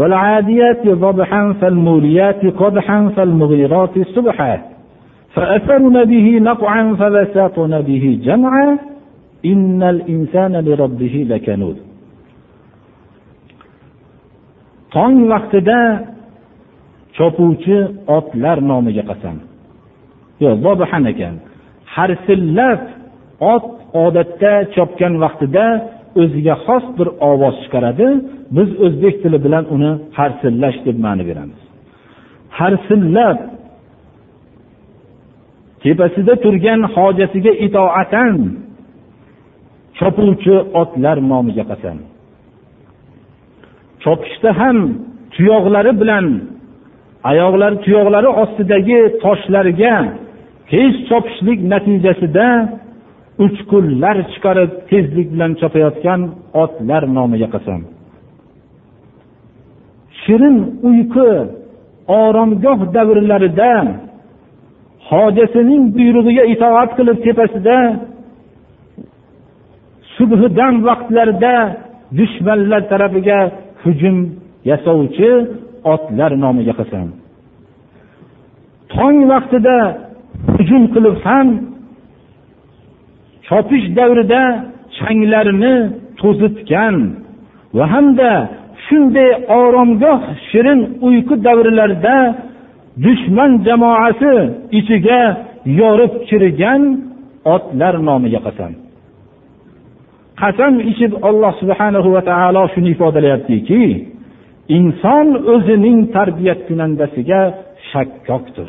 والعاديات 0.00 0.84
ضبحا 0.88 1.42
فالموريات 1.60 2.42
قدحا 2.46 2.98
فالمغيرات 3.16 3.94
صبحا 4.16 4.54
فأثرن 5.34 5.96
به 6.04 6.26
نقعا 6.50 6.82
فبسطن 7.00 7.72
به 7.88 8.04
جمعا 8.26 8.78
إن 9.52 9.82
الإنسان 9.82 10.52
لربه 10.66 11.14
لكنود 11.30 11.76
tong 14.96 15.16
vaqtida 15.32 15.80
chopuvchi 17.16 17.76
otlar 18.16 18.58
nomiga 18.70 19.02
qasam 19.10 19.36
yo'q 20.42 20.56
bobihan 20.64 21.04
ekan 21.12 21.34
harsillab 21.96 22.80
ot 23.54 23.66
odatda 24.04 24.52
chopgan 24.74 25.14
vaqtida 25.24 25.66
o'ziga 26.20 26.54
xos 26.64 26.84
bir 26.98 27.08
ovoz 27.30 27.56
chiqaradi. 27.62 28.06
Biz 28.56 28.68
o'zbek 28.84 29.14
tili 29.22 29.38
bilan 29.46 29.64
uni 29.74 29.92
harsillash 30.18 30.78
deb 30.86 30.96
ma'no 31.04 31.24
beramiz. 31.30 31.60
Harsillab 32.58 33.38
tepasida 35.82 36.34
turgan 36.44 36.80
hojasiga 36.94 37.52
itoatan 37.66 38.34
chopuvchi 39.98 40.54
otlar 40.80 41.16
nomiga 41.30 41.64
qasam. 41.70 41.98
Chopishda 44.02 44.50
ham 44.60 44.78
tuyoqlari 45.34 45.92
bilan 46.00 46.26
oyoqlari 47.30 47.76
tuyoqlari 47.84 48.28
ostidagi 48.42 49.00
toshlarga 49.24 49.94
tez 50.70 50.92
chopishlik 51.08 51.60
natijasida 51.72 52.48
uchqunlar 53.44 54.16
chiqarib 54.32 54.70
tezlik 54.90 55.28
bilan 55.34 55.52
chopayotgan 55.60 56.20
otlar 56.62 57.02
nomiga 57.16 57.48
qasam. 57.54 57.80
Shirin 60.20 60.56
uyqu 60.88 61.28
oromgoh 62.20 62.80
davrlarida 62.96 63.72
hojasining 65.10 65.84
buyrug'iga 65.96 66.44
itoat 66.54 66.90
qilib 66.98 67.18
tepasida 67.26 67.78
subhidan 70.16 70.74
vaqtlarida 70.88 71.54
dushmanlar 72.18 72.82
tarafiga 72.92 73.40
hujum 73.82 74.16
yasovchi 74.70 75.30
otlar 75.94 76.30
nomiga 76.44 76.74
qasam. 76.80 77.08
Tong 78.94 79.18
vaqtida 79.32 79.76
hujum 80.56 80.82
qilib 80.94 81.16
ham 81.26 81.48
chopish 83.48 83.86
davrida 83.98 84.42
changlarini 84.98 85.74
to'zitgan 86.20 86.96
va 87.76 87.84
hamda 87.94 88.32
shunday 88.86 89.30
oromgoh 89.60 90.20
shirin 90.48 90.80
uyqu 91.08 91.34
davrlarida 91.46 92.16
dushman 93.04 93.52
jamoasi 93.66 94.34
ichiga 94.78 95.20
yorib 95.80 96.12
kirgan 96.28 96.82
otlar 97.54 97.94
nomiga 98.08 98.40
qasam. 98.46 98.72
Qasam 100.40 100.74
ichib 100.90 101.12
alloh 101.28 101.52
subhanahu 101.62 102.08
va 102.16 102.22
taolo 102.30 102.62
shuni 102.74 102.90
ifodalayaptiki 102.94 103.82
inson 104.78 105.26
o'zining 105.54 105.98
tarbiya 106.16 106.54
kunandasiga 106.66 107.40
shakkokdir 107.90 108.68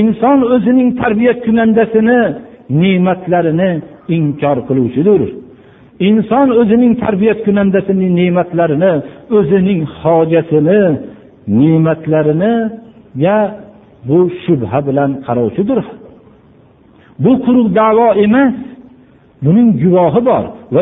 inson 0.00 0.38
o'zining 0.54 0.90
tarbiya 1.02 1.34
kunandasini 1.44 2.20
ne'matlarini 2.82 3.70
inkor 4.16 4.58
qiluvchidir. 4.68 5.20
Inson 6.08 6.48
o'zining 6.60 6.92
tarbiya 7.04 7.34
kunandasini 7.44 8.06
ne'matlarini 8.18 8.92
o'zining 9.38 9.80
hojatini 10.00 10.80
ne'matlariniga 11.58 13.38
bu 14.08 14.18
shubha 14.42 14.78
bilan 14.88 15.10
qarovchidir. 15.26 15.80
Bu 17.24 17.32
quruq 17.44 17.68
davo 17.80 18.08
emas 18.24 18.54
buning 19.44 19.68
guvohi 19.82 20.20
bor. 20.28 20.44
Va 20.74 20.80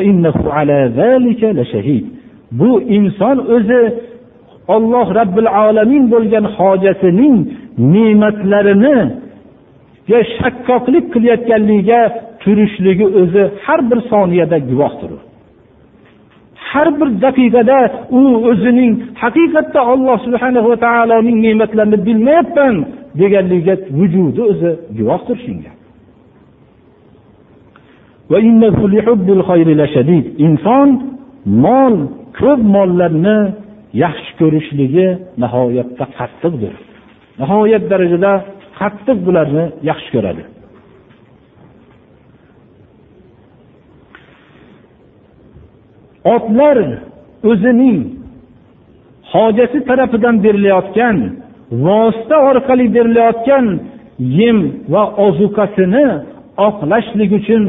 bu 2.59 2.71
inson 2.97 3.37
o'zi 3.55 3.81
olloh 4.75 5.07
robbil 5.19 5.49
alamin 5.67 6.05
bo'lgan 6.15 6.45
hojatining 6.57 7.37
ne'matlarini 7.95 8.99
shakkoklik 10.39 11.05
qilayotganligiga 11.15 12.01
turishligi 12.43 13.07
o'zi 13.21 13.43
har 13.65 13.81
bir 13.91 14.01
soniyada 14.11 14.59
guvohdir. 14.71 15.13
Har 16.71 16.89
bir 16.99 17.09
daqiqada 17.25 17.79
u 18.19 18.21
o'zining 18.51 18.93
haqiqatda 19.23 19.81
olloh 19.93 20.19
subhana 20.27 20.61
va 20.69 20.77
taoloning 20.87 21.37
ne'matlarini 21.47 21.99
bilmayapman 22.07 22.75
deganligiga 23.21 23.75
vujudi 23.99 24.41
o'zi 24.51 24.71
guvohdir 24.99 25.39
shunga. 25.47 25.73
Inson 30.47 30.89
mol 31.65 31.95
ko'p 32.39 32.61
mollarni 32.75 33.39
yaxshi 34.05 34.33
ko'rishligi 34.41 35.07
nihoyatda 35.43 36.05
qattiqdir. 36.19 36.75
Nihoyat 37.41 37.85
darajada 37.93 38.33
qattiq 38.79 39.19
bularni 39.27 39.65
yaxshi 39.91 40.11
ko'radi. 40.15 40.43
Otlar 46.35 46.77
o'zining 47.51 47.99
hojasi 49.33 49.79
tarafidan 49.89 50.37
berilayotgan 50.45 51.17
vosita 51.87 52.37
orqali 52.51 52.87
berilayotgan 52.97 53.67
yem 54.39 54.59
va 54.93 55.03
ozuqasini 55.27 56.07
oqlashlik 56.69 57.31
uchun 57.41 57.65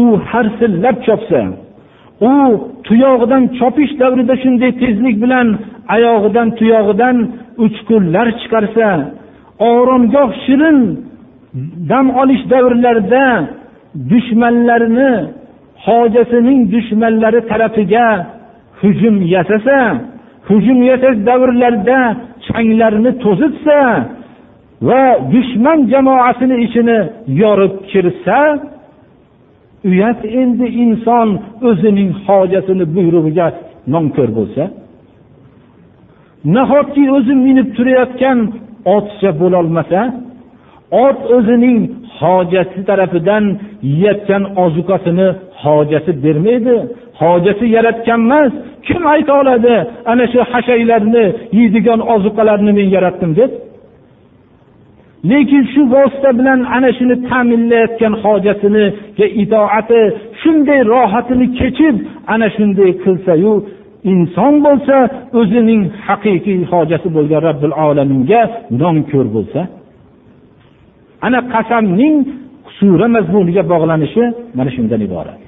u 0.00 0.02
harsillab 0.30 0.96
chopsa 1.06 1.40
u 2.32 2.34
tuyog'idan 2.86 3.42
chopish 3.58 3.92
davrida 4.00 4.34
shunday 4.42 4.72
tezlik 4.82 5.16
bilan 5.24 5.46
oyog'idan 5.94 6.48
tuyog'idan 6.58 7.16
uchqunlar 7.64 8.26
chiqarsa 8.40 8.88
oromgoh 9.70 10.30
shirin 10.44 10.78
dam 11.90 12.06
olish 12.20 12.44
davrlarida 12.52 13.24
dushmanlarini 14.10 15.12
hojasining 15.86 16.60
dushmanlari 16.74 17.40
tarafiga 17.50 18.06
hujum 18.80 19.16
yasasa 19.34 19.78
hujum 20.48 20.78
yasash 20.90 21.18
davrlarida 21.28 22.00
changlarni 22.46 23.12
to'zitsa 23.24 23.78
va 24.88 25.02
dushman 25.34 25.78
jamoasini 25.92 26.56
ichini 26.66 26.98
yorib 27.42 27.74
kirsa 27.90 28.38
uyat 29.88 30.20
endi 30.40 30.66
inson 30.84 31.28
o'zining 31.68 32.10
hojatini 32.26 32.84
buyrug'iga 32.94 33.46
nonko'r 33.94 34.30
bo'lsa 34.38 34.62
nahotki 36.56 37.04
o'zi 37.16 37.34
minib 37.46 37.68
turayotgan 37.76 38.38
otcha 38.96 39.30
bo'lolmasa 39.40 40.00
ot 41.06 41.18
o'zining 41.36 41.78
hojati 42.20 42.80
tarafidan 42.88 43.44
yeyotgan 43.90 44.42
ozuqasini 44.64 45.28
hojati 45.62 46.12
bermaydi 46.24 46.76
hojati 47.20 47.66
yaratgan 47.76 48.20
emas 48.26 48.52
kim 48.86 49.02
ayta 49.14 49.32
oladi 49.40 49.74
ana 50.12 50.24
shu 50.32 50.40
hashaylarni 50.52 51.24
yeydigan 51.58 52.00
ozuqalarni 52.14 52.72
men 52.78 52.88
yaratdim 52.96 53.30
deb? 53.40 53.50
Lekin 55.30 55.62
shu 55.72 55.82
vosita 55.94 56.30
bilan 56.38 56.60
ana 56.76 56.90
shuni 56.98 57.16
ta'minlayotgan 57.28 58.14
hojatiniga 58.22 59.26
itoati 59.42 60.00
shunday 60.40 60.80
rohatini 60.92 61.46
kechib 61.58 61.96
ana 62.32 62.46
shunday 62.56 62.90
qilsayu 63.04 63.52
inson 64.12 64.54
bo'lsa 64.66 64.96
o'zining 65.40 65.82
haqiqiy 66.06 66.60
hojati 66.72 67.08
bo'lgan 67.16 67.40
robbil 67.48 67.74
olaminga 67.86 68.40
nonko'r 68.82 69.26
bo'lsa 69.36 69.60
ana 71.26 71.38
qasamning 71.54 72.16
sura 72.78 73.06
mazmuniga 73.16 73.62
bog'lanishi 73.72 74.24
mana 74.58 74.70
shundan 74.76 75.00
iborat. 75.08 75.40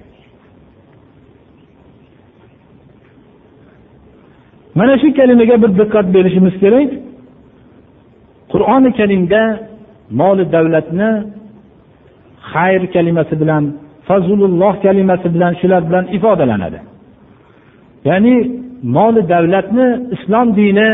Mana 4.78 4.94
shu 5.00 5.08
kalimaga 5.18 5.56
bir 5.62 5.70
diqqat 5.80 6.06
berishimiz 6.14 6.54
kerak. 6.62 6.90
Qur'oni 8.52 8.90
karimda 8.98 9.42
moli 10.20 10.44
davlatni 10.54 11.10
xayr 12.52 12.82
kalimasi 12.94 13.34
bilan 13.42 13.62
fazlulloh 14.08 14.74
kalimasi 14.84 15.26
bilan 15.34 15.52
shular 15.60 15.82
bilan 15.88 16.04
ifodalanadi. 16.16 16.80
Ya'ni 18.08 18.34
moli 18.96 19.22
davlatni 19.32 19.86
islom 20.14 20.48
dini 20.58 20.88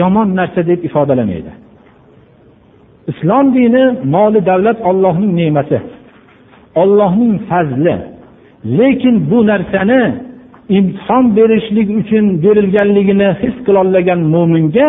yomon 0.00 0.28
narsa 0.38 0.60
deb 0.70 0.80
ifodalamaydi. 0.88 1.52
Islom 3.12 3.46
dini 3.56 3.84
moli 4.14 4.40
davlat 4.50 4.78
ollohning 4.90 5.32
ne'mati 5.40 5.78
ollohning 6.82 7.34
fazli. 7.48 7.96
Lekin 8.78 9.16
bu 9.30 9.38
narsani 9.50 10.02
imtihon 10.68 11.24
berishlik 11.36 11.88
uchun 12.00 12.24
berilganligini 12.42 13.28
his 13.42 13.56
qilolmagan 13.66 14.20
mo'minga 14.34 14.88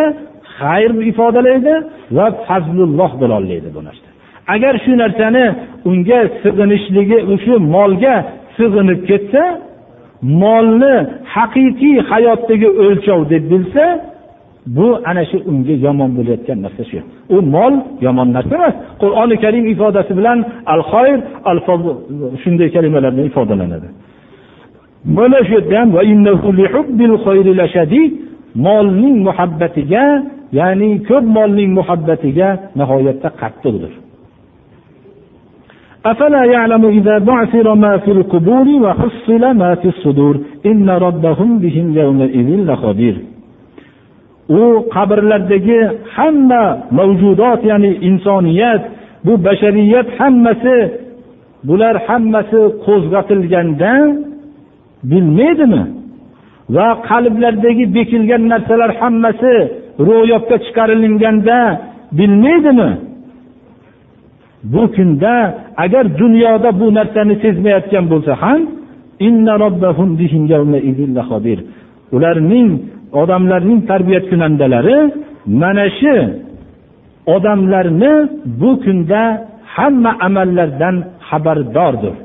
xayr 0.60 0.92
ifodalaydi 1.12 1.74
va 2.18 2.26
fazlulloh 2.48 3.12
bo'lolmaydi 3.22 3.70
bu 3.76 3.82
narsa. 3.88 4.08
Agar 4.54 4.74
shu 4.84 4.94
narsani 5.04 5.46
unga 5.90 6.20
sig'inishligi 6.44 7.18
shu 7.44 7.54
molga 7.76 8.16
sig'inib 8.58 9.02
ketsa 9.10 9.44
molni 10.42 10.96
haqiqiy 11.36 11.98
hayotdagi 12.10 12.70
o'lchov 12.84 13.20
deb 13.32 13.44
bilsa 13.52 13.86
bu 14.78 14.88
ana 15.10 15.24
shu 15.30 15.38
unga 15.50 15.76
yomon 15.86 16.12
bo'layotgan 16.18 16.60
narsa 16.66 16.84
shu. 16.90 17.00
U 17.36 17.38
mol 17.56 17.74
yomon 18.06 18.30
narsa 18.38 18.54
emas. 18.60 18.76
Qur'oni 19.02 19.36
karim 19.44 19.66
ifodasi 19.74 20.12
bilan 20.20 20.38
al 20.74 20.82
xoyr 20.92 21.20
al 21.52 21.60
shunday 22.44 22.70
kalimalar 22.76 23.12
bilan 23.16 23.28
ifodalanadi. 23.32 23.88
Mana 25.18 25.40
shu 25.48 25.54
yerda 25.58 25.76
ham 25.80 25.90
molning 28.66 29.16
muhabbatiga 29.28 30.04
ya'ni 30.59 30.91
ko'p 31.09 31.25
molning 31.37 31.71
muhabbatiga 31.79 32.49
nihoyatda 32.79 33.29
qattiqdir 33.41 33.93
أفلا 36.13 36.45
يعلم 36.45 36.85
إذا 36.99 37.19
بعثر 37.19 37.75
ما 37.75 37.93
في 38.05 38.11
القبور 38.11 38.67
وحصل 38.85 39.43
ما 39.63 39.75
في 39.75 39.89
الصدور 39.95 40.35
إن 40.67 40.91
ربهم 40.91 41.51
بهم 41.59 41.87
يومئذ 41.99 42.49
لخبير 42.69 43.17
u 44.49 44.87
qabrlardagi 44.95 45.81
hamma 46.17 46.65
mavjudot 46.99 47.61
ya'ni 47.71 47.91
insoniyat 48.09 48.83
bu 49.25 49.33
bashariyat 49.45 50.09
hammasi 50.19 50.79
bular 51.69 51.97
hammasi 52.09 52.61
qo'zg'atilganda 52.87 53.93
bilmaydimi 55.11 55.83
va 56.75 56.89
qalblardagi 57.09 57.85
bekilgan 57.97 58.43
narsalar 58.53 58.91
hammasi 59.01 59.55
ro'yobga 60.08 60.58
chiqarilganda 60.66 61.60
bilmaydimi? 62.18 62.92
Bu 64.64 64.84
kunda 64.96 65.34
agar 65.78 66.06
dunyoda 66.18 66.80
bu 66.80 66.88
narsani 66.98 67.36
sezmayotgan 67.44 68.06
bo'lsa 68.12 68.34
ham 68.44 68.62
ularning 72.16 72.70
odamlarning 73.22 73.80
tarbiyat 73.90 74.26
kunandalari 74.32 75.00
mana 75.62 75.86
shu 76.00 76.16
odamlarni 77.36 78.14
bu 78.62 78.72
kunda 78.84 79.22
hamma 79.76 80.12
amallardan 80.28 80.96
xabardordir. 81.30 82.16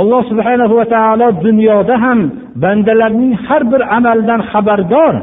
Alloh 0.00 0.22
subhanahu 0.30 0.74
va 0.80 0.86
taolo 0.94 1.28
dunyoda 1.46 1.94
ham 2.04 2.20
bandalarning 2.62 3.32
har 3.46 3.62
bir 3.72 3.82
amaldan 3.96 4.40
xabardor 4.50 5.14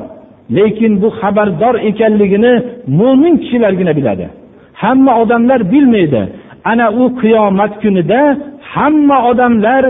lekin 0.50 1.02
bu 1.02 1.10
xabardor 1.20 1.76
ekanligini 1.90 2.54
mo'min 2.88 3.38
kishilargina 3.38 3.96
biladi. 3.98 4.30
Hamma 4.74 5.22
odamlar 5.22 5.72
bilmaydi. 5.72 6.22
Ana 6.64 6.92
u 6.92 7.04
qiyomat 7.22 7.82
kunida 7.82 8.38
hamma 8.62 9.18
odamlar 9.30 9.84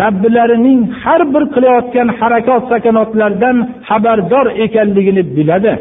robbilarining 0.00 0.80
har 1.02 1.34
bir 1.34 1.44
qilayotgan 1.54 2.08
harakat 2.18 2.62
sakanotlardan 2.68 3.56
xabardor 3.88 4.46
ekanligini 4.64 5.36
biladi. 5.36 5.74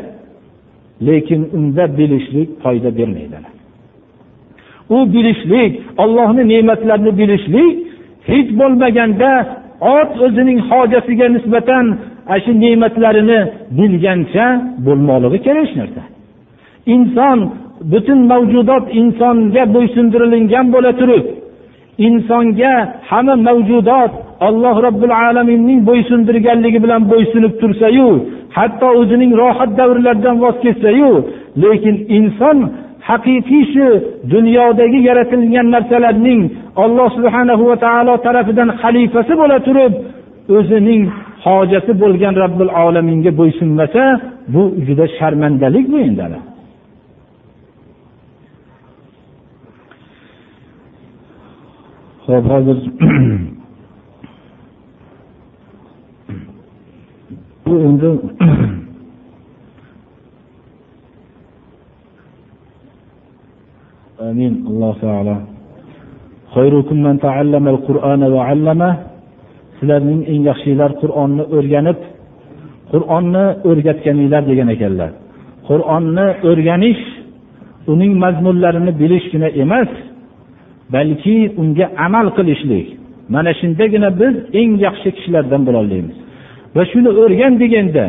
Lekin 1.07 1.49
unda 1.57 1.97
bilishlik 1.97 2.49
foyda 2.63 2.97
bermaydi. 2.97 3.37
U 4.89 5.13
bilishlik 5.13 5.81
ollohni 5.97 6.43
ne'matlarini 6.51 7.17
bilishlik 7.19 7.71
hech 8.29 8.49
bo'lmaganda 8.59 9.31
ot 9.97 10.11
o'zining 10.25 10.59
hojatiga 10.69 11.27
nisbatan 11.35 11.85
ana 12.29 12.37
shu 12.43 12.51
ne'matlarini 12.63 13.39
bilgancha 13.77 14.45
bo'lmoqligi 14.85 15.39
kerak 15.45 15.65
shu 15.69 15.75
narsa. 15.81 16.01
Inson 16.95 17.39
butun 17.91 18.19
mavjudot 18.31 18.85
insonga 18.99 19.63
bo'ysundirilgan 19.75 20.65
bo'la 20.75 20.91
turib 20.99 21.25
insonga 22.07 22.73
hamma 23.09 23.35
mavjudot 23.47 24.11
alloh 24.47 24.75
robbil 24.87 25.13
alaminning 25.27 25.79
bo'ysundirganligi 25.89 26.79
bilan 26.85 27.01
bo'ysunib 27.11 27.53
tursayu 27.61 28.09
hatto 28.57 28.87
o'zining 28.99 29.31
rohat 29.41 29.71
davrlaridan 29.79 30.35
voz 30.43 30.55
kechsayu 30.65 31.11
lekin 31.63 31.95
inson 32.17 32.57
haqiqiy 33.09 33.63
shu 33.73 33.87
dunyodagi 34.33 34.99
yaratilgan 35.09 35.67
narsalarning 35.75 36.41
olloh 36.83 37.07
subhanahu 37.17 37.63
va 37.69 37.77
taolo 37.85 38.13
tarafidan 38.25 38.69
xalifasi 38.81 39.33
bo'la 39.41 39.57
turib 39.67 39.93
o'zining 40.57 41.03
hojati 41.45 41.91
bo'lgan 42.01 42.33
robbil 42.41 42.69
olaminga 42.83 43.31
bo'ysunmasa 43.39 44.03
bu 44.53 44.63
juda 44.85 45.05
sharmandalik 45.17 45.85
bu 45.93 45.97
endi 46.07 46.25
ho'p 52.25 52.45
hozir 52.53 52.77
bu 57.65 57.73
endi 57.87 58.09
amin. 64.29 64.53
Alloh 64.69 64.93
taolo 65.01 65.35
sizlarning 69.77 70.21
eng 70.31 70.41
yaxshilar 70.49 70.91
qur'onni 71.01 71.43
o'rganib 71.57 71.99
qur'onni 72.91 73.45
o'rgatganinglar 73.69 74.43
degan 74.51 74.69
ekanlar. 74.75 75.11
Qur'onni 75.69 76.27
o'rganish 76.49 77.03
uning 77.93 78.13
mazmunlarini 78.23 78.91
bilishgina 79.01 79.49
emas 79.63 79.91
balki 80.95 81.37
unga 81.61 81.85
amal 82.05 82.27
qilishlik. 82.37 82.87
Mana 83.33 83.51
shundagina 83.61 84.09
biz 84.21 84.35
eng 84.59 84.71
yaxshi 84.85 85.09
kishilardan 85.17 85.61
bo'lolaymiz 85.67 86.17
va 86.75 86.83
shuni 86.91 87.11
o'rgan 87.23 87.53
deganda 87.63 88.05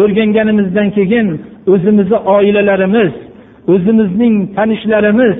o'rganganimizdan 0.00 0.88
keyin 0.96 1.26
o'zimizni 1.72 2.18
oilalarimiz 2.36 3.12
o'zimizning 3.72 4.34
tanishlarimiz 4.56 5.36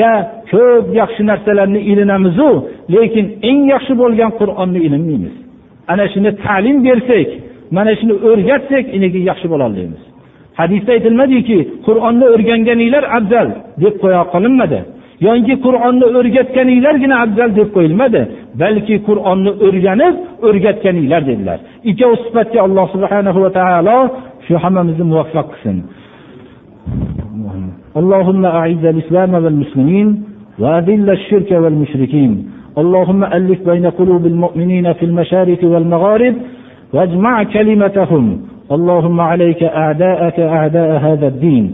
ya 0.00 0.12
ko'p 0.50 0.86
yaxshi 1.00 1.22
narsalarni 1.30 1.80
ilinamizu 1.90 2.50
lekin 2.94 3.26
eng 3.50 3.60
yaxshi 3.74 3.92
bo'lgan 4.02 4.30
qur'onni 4.40 4.80
ilinmaymiz. 4.86 5.34
Ana 5.92 6.04
shuni 6.12 6.30
ta'lim 6.44 6.76
bersak 6.86 7.28
mana 7.76 7.92
shuni 8.00 8.14
o'rgatsak 8.28 8.84
keyin 8.90 9.24
yaxshi 9.30 9.46
bo'lolmaymiz 9.52 10.02
hadisda 10.60 10.90
aytilmadiki 10.96 11.58
qur'onni 11.86 12.26
o'rganganinglar 12.34 13.04
afzal 13.18 13.48
deb 13.82 13.94
qo'ya 14.02 14.22
qilinmadi 14.34 14.80
yoki 15.26 15.54
qur'onni 15.66 16.06
o'rgatganinglargina 16.18 17.16
afzal 17.24 17.50
deb 17.58 17.68
qo'yilmadi 17.76 18.22
balki 18.62 18.96
qur'onni 19.08 19.52
o'rganib 19.66 20.14
o'rgatganinglar 20.48 21.22
dedilar. 21.30 21.58
Ikkovi 21.90 22.16
sifatga 22.24 22.58
alloh 22.66 22.86
subhana 22.94 23.30
va 23.44 23.50
taolo 23.58 23.98
shu 24.46 24.54
hammamizni 24.62 25.04
muvaffaq 25.12 25.46
qilsin. 25.52 25.76
اللهم 27.98 28.44
أعز 28.46 28.84
الإسلام 28.84 29.34
والمسلمين 29.34 30.22
وأذل 30.58 31.10
الشرك 31.10 31.50
والمشركين. 31.50 32.32
اللهم 32.78 33.24
ألف 33.24 33.58
بين 33.70 33.86
قلوب 33.86 34.26
المؤمنين 34.26 34.92
في 34.92 35.04
المشارق 35.04 35.64
والمغارب 35.64 36.34
واجمع 36.94 37.42
كلمتهم. 37.42 38.24
اللهم 38.72 39.20
عليك 39.20 39.62
أعداءك 39.62 40.40
أعداء 40.40 40.90
هذا 41.06 41.26
الدين. 41.26 41.64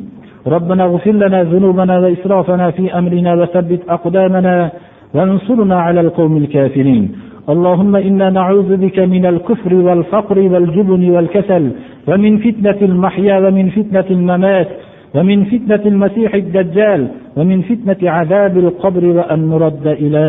ربنا 0.46 0.84
اغفر 0.84 1.12
لنا 1.12 1.42
ذنوبنا 1.42 1.98
وإسرافنا 1.98 2.70
في 2.70 2.98
أمرنا 2.98 3.34
وثبت 3.34 3.80
أقدامنا 3.88 4.70
وانصرنا 5.14 5.76
على 5.86 6.00
القوم 6.00 6.36
الكافرين. 6.36 7.12
اللهم 7.48 7.96
إنا 7.96 8.30
نعوذ 8.30 8.76
بك 8.76 8.98
من 8.98 9.26
الكفر 9.26 9.74
والفقر 9.74 10.38
والجبن 10.38 11.10
والكسل 11.10 11.70
ومن 12.08 12.38
فتنة 12.38 12.80
المحيا 12.82 13.38
ومن 13.38 13.66
فتنة 13.70 14.08
الممات. 14.10 14.68
ومن 15.15 15.45
فتنة 15.45 15.83
المسيح 15.85 16.33
الدجال 16.33 17.07
ومن 17.37 17.61
فتنة 17.61 18.11
عذاب 18.11 18.57
القبر 18.57 19.05
وأن 19.05 19.49
نرد 19.49 19.87
إلى 19.87 20.23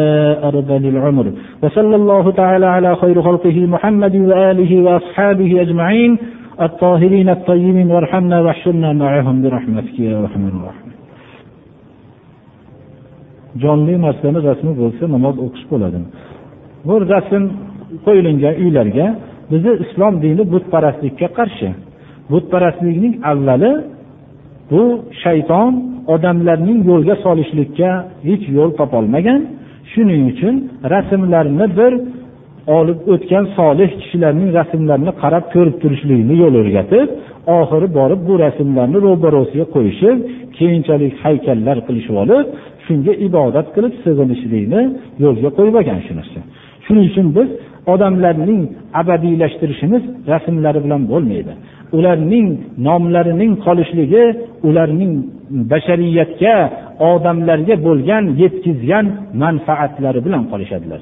أرذل 0.45 0.87
العمر 0.89 1.27
وصلى 1.63 1.97
الله 1.97 2.31
تعالى 2.31 2.67
على 2.67 2.97
خير 2.97 3.23
خلقه 3.23 3.67
محمد 3.67 4.17
وآله 4.17 4.83
وأصحابه 4.83 5.61
أجمعين 5.61 6.19
الطاهرين 6.61 7.29
الطيبين 7.29 7.91
وارحمنا 7.91 8.41
واحشرنا 8.41 8.93
معهم 8.93 9.43
برحمتك 9.43 10.01
يا 10.01 10.21
ارحم 10.21 10.43
الراحمين 10.53 10.91
jonli 13.63 13.95
narsani 14.07 14.39
rasmi 14.49 14.73
bo'lsa 14.81 15.05
namoz 15.15 15.37
o'qish 15.47 15.65
bo'ladi 15.73 15.99
bu 16.87 16.95
rasm 17.13 17.43
qo'yilgan 18.07 18.55
uylarga 18.63 19.07
bizni 19.51 19.73
islom 19.85 20.15
dini 20.25 20.43
butparastlikka 20.53 21.29
qarshi 21.39 21.69
butparastlikning 22.33 23.15
avvali 23.33 23.73
bu 24.72 24.84
shayton 25.24 25.72
odamlarning 26.14 26.80
yo'lga 26.90 27.16
solishlikka 27.26 27.90
hech 28.28 28.44
yo'l 28.58 28.72
topolmagan. 28.80 29.42
Shuning 29.92 30.24
uchun 30.32 30.56
rasmlarni 30.94 31.68
bir 31.80 31.94
olib 32.78 33.00
o'tgan 33.14 33.46
solih 33.58 33.90
kishilarning 34.02 34.50
rasmlarini 34.60 35.14
qarab 35.24 35.46
ko'rib 35.54 35.76
turishlikni 35.82 36.36
yo'l 36.44 36.56
o'rgatib 36.62 37.08
oxiri 37.58 37.88
borib 38.00 38.22
bu 38.28 38.34
rasmlarni 38.46 38.98
ro'barosiga 39.08 39.66
qo'yishib 39.76 40.18
keyinchalik 40.58 41.14
haykallar 41.26 41.78
qilishib 41.88 42.16
olib 42.24 42.46
shunga 42.86 43.14
ibodat 43.28 43.68
qilib 43.76 43.94
sig'inishlikni 44.04 44.82
yo'lga 45.24 45.50
qo'yib 45.58 45.76
olgan 45.80 46.00
shu 46.08 46.14
narsa. 46.20 46.40
Shuning 46.86 47.06
uchun 47.12 47.28
biz 47.38 47.50
odamlarning 47.94 48.62
abadiylashtirishimiz 49.02 50.04
rasmlari 50.32 50.80
bilan 50.86 51.02
bo'lmaydi. 51.12 51.54
Ularning 51.98 52.48
nomlarining 52.88 53.52
qolishligi 53.66 54.24
ularning 54.68 55.14
bashariyatga 55.72 56.56
odamlarga 57.12 57.76
bo'lgan 57.88 58.24
yetkazgan 58.42 59.06
manfaatlari 59.44 60.20
bilan 60.26 60.44
qolishadilar. 60.52 61.02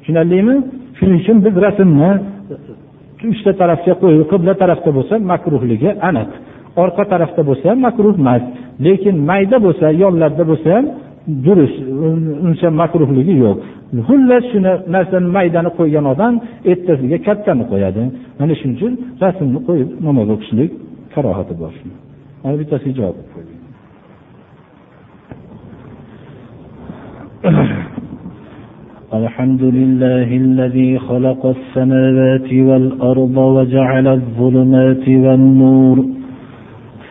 Tushunarlimi? 0.00 0.54
Shuning 0.98 1.18
uchun 1.22 1.36
biz 1.44 1.54
rasmni 1.66 2.10
uchta 3.32 3.52
tarafga 3.60 3.94
qo'yib 4.02 4.24
qibla 4.32 4.52
tarafda 4.62 4.90
bo'lsa 4.96 5.14
makruhligi 5.32 5.90
aniq 6.08 6.30
orqa 6.82 7.04
tarafda 7.12 7.42
bo'lsa 7.48 7.64
ham 7.70 7.78
makruh 7.86 8.14
emas 8.22 8.42
lekin 8.86 9.16
mayda 9.30 9.56
bo'lsa 9.66 9.86
yonlarda 10.02 10.44
bo'lsa 10.50 10.68
ham 10.76 10.84
durust 11.45 11.77
uncha 12.47 12.69
makruhligi 12.81 13.35
yo'q 13.43 13.57
xullas 14.07 14.43
shu 14.51 14.57
narsani 14.95 15.27
maydani 15.37 15.69
qo'ygan 15.77 16.05
odam 16.13 16.33
ertasiga 16.71 17.17
kattani 17.27 17.63
qo'yadi 17.71 18.03
mana 18.39 18.53
shuning 18.59 18.75
uchun 18.77 18.93
rasmni 19.23 19.59
qo'yib 19.67 19.89
namoz 20.07 20.27
o'qishlik 20.35 20.71
karohati 21.13 21.53
bor 21.61 21.73
mana 22.43 22.55
bittasiga 22.61 22.95
javob 22.99 23.17
الحمد 29.19 29.63
لله 29.79 30.27
الذي 30.43 30.91
خلق 31.09 31.41
السماوات 31.57 32.49
والأرض 32.67 33.37
وجعل 33.55 34.07
الظلمات 34.07 35.05
والنور 35.23 35.97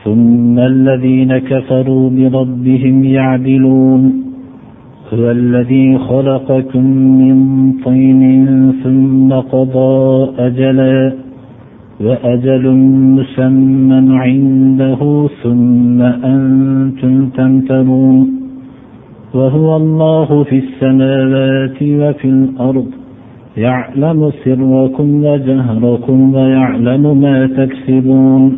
ثم 0.05 0.59
الذين 0.59 1.37
كفروا 1.37 2.09
بربهم 2.09 3.03
يعدلون 3.03 4.01
هو 5.13 5.31
الذي 5.31 5.97
خلقكم 5.97 6.85
من 7.21 7.35
طين 7.85 8.73
ثم 8.83 9.33
قضى 9.33 10.31
أجلا 10.39 11.13
وأجل 12.01 12.71
مسمى 13.17 14.17
عنده 14.17 15.29
ثم 15.43 16.01
أنتم 16.01 17.29
تمترون 17.29 18.27
وهو 19.33 19.75
الله 19.75 20.43
في 20.43 20.57
السماوات 20.65 21.77
وفي 21.83 22.27
الأرض 22.27 22.87
يعلم 23.57 24.31
سركم 24.43 25.23
وجهركم 25.25 26.35
ويعلم 26.35 27.21
ما 27.21 27.47
تكسبون 27.47 28.57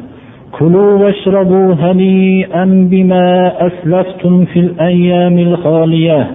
كلوا 0.59 0.93
واشربوا 0.93 1.73
هنيئا 1.73 2.87
بما 2.91 3.53
أسلفتم 3.67 4.45
في 4.45 4.59
الأيام 4.59 5.37
الخالية. 5.39 6.27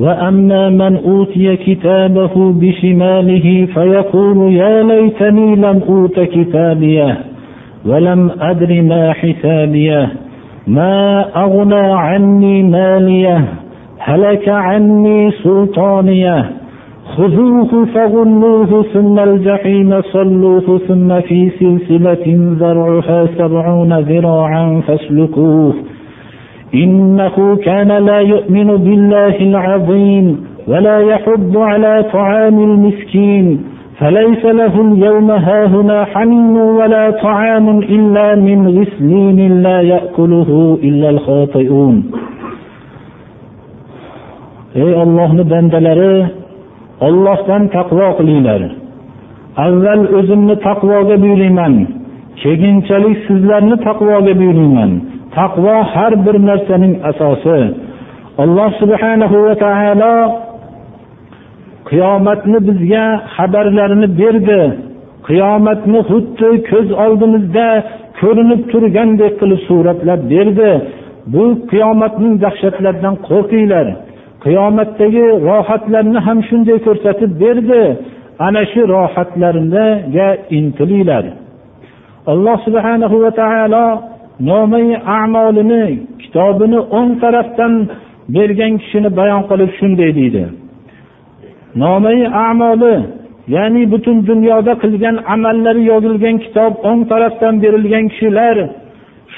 وأما 0.00 0.68
من 0.70 0.96
أوتي 0.96 1.56
كتابه 1.56 2.52
بشماله 2.52 3.68
فيقول 3.74 4.52
يا 4.52 4.82
ليتني 4.82 5.56
لم 5.56 5.80
أوت 5.88 6.20
كتابيه 6.20 7.18
ولم 7.86 8.30
أدر 8.40 8.82
ما 8.82 9.12
حسابيه. 9.12 10.08
ما 10.66 11.24
أغنى 11.36 11.92
عني 11.92 12.62
ماليه؟ 12.62 13.44
هلك 13.98 14.48
عني 14.48 15.30
سلطانيه؟ 15.30 16.61
خذوه 17.16 17.84
فغلوه 17.94 18.84
ثم 18.94 19.18
الجحيم 19.18 20.02
صلوه 20.02 20.80
ثم 20.88 21.20
في 21.20 21.50
سلسلة 21.60 22.26
ذرعها 22.60 23.26
سبعون 23.38 23.92
ذراعا 23.98 24.80
فاسلكوه. 24.86 25.74
إنه 26.74 27.56
كان 27.56 27.88
لا 27.88 28.18
يؤمن 28.18 28.68
بالله 28.76 29.36
العظيم 29.50 30.26
ولا 30.68 30.98
يحض 31.00 31.56
على 31.56 32.04
طعام 32.12 32.56
المسكين. 32.58 33.46
فليس 33.98 34.44
له 34.44 34.74
اليوم 34.80 35.30
هاهنا 35.30 36.04
حميم 36.04 36.56
ولا 36.56 37.10
طعام 37.10 37.78
إلا 37.78 38.34
من 38.34 38.58
غسلين 38.78 39.62
لا 39.62 39.78
يأكله 39.80 40.78
إلا 40.82 41.08
الخاطئون. 41.10 41.96
ey 44.74 44.94
ollohni 45.02 45.44
bandalari 45.52 46.41
ollohdan 47.06 47.62
taqvo 47.76 48.08
qilinglar. 48.18 48.62
Avval 49.66 50.02
o'zimni 50.18 50.56
taqvoga 50.68 51.16
buyuriyman 51.24 51.74
keyinchalik 52.42 53.16
sizlarni 53.26 53.76
taqvoga 53.88 54.32
buyuriyman 54.40 54.90
taqvo 55.38 55.76
har 55.92 56.12
bir 56.24 56.36
narsaning 56.48 56.94
asosi. 57.10 57.58
Alloh 58.42 58.70
subhanahu 58.80 59.36
va 59.46 59.54
taolo 59.64 60.14
qiyomatni 61.90 62.58
bizga 62.68 63.04
xabarlarini 63.36 64.08
berdi. 64.20 64.62
Qiyomatni 65.28 66.00
xuddi 66.10 66.48
ko'z 66.70 66.88
oldimizda 67.04 67.68
ko'rinib 68.20 68.62
turgandek 68.72 69.32
qilib 69.40 69.60
suratlab 69.68 70.20
berdi. 70.32 70.70
Bu 71.32 71.44
qiyomatning 71.70 72.34
dahshatlaridan 72.44 73.14
qo'rqinglar. 73.28 73.86
Qiyomatdagi 74.44 75.26
rohatlarni 75.48 76.20
ham 76.26 76.38
shunday 76.48 76.78
ko'rsatib 76.86 77.32
berdi. 77.42 77.82
Ana 78.46 78.62
shu 78.72 78.80
rohatlarga 78.94 80.28
intilinglar. 80.58 81.24
Alloh 82.32 82.58
subhanahu 82.66 83.16
va 83.24 83.30
taolo 83.40 83.86
nomai 84.50 84.88
amolini 85.20 85.84
kitobini 86.22 86.80
o'ng 86.98 87.10
tarafdan 87.22 87.72
bergan 88.34 88.72
kishini 88.80 89.10
bayon 89.18 89.42
qilib 89.50 89.70
shunday 89.78 90.10
deydi. 90.18 90.44
Nomai 91.82 92.20
amoli 92.48 92.94
ya'ni 93.54 93.82
butun 93.92 94.16
dunyoda 94.30 94.72
qilgan 94.82 95.16
amallari 95.34 95.82
yozilgan 95.92 96.36
kitob 96.44 96.72
o'ng 96.90 97.00
tarafdan 97.10 97.54
berilgan 97.62 98.04
kishilar 98.12 98.56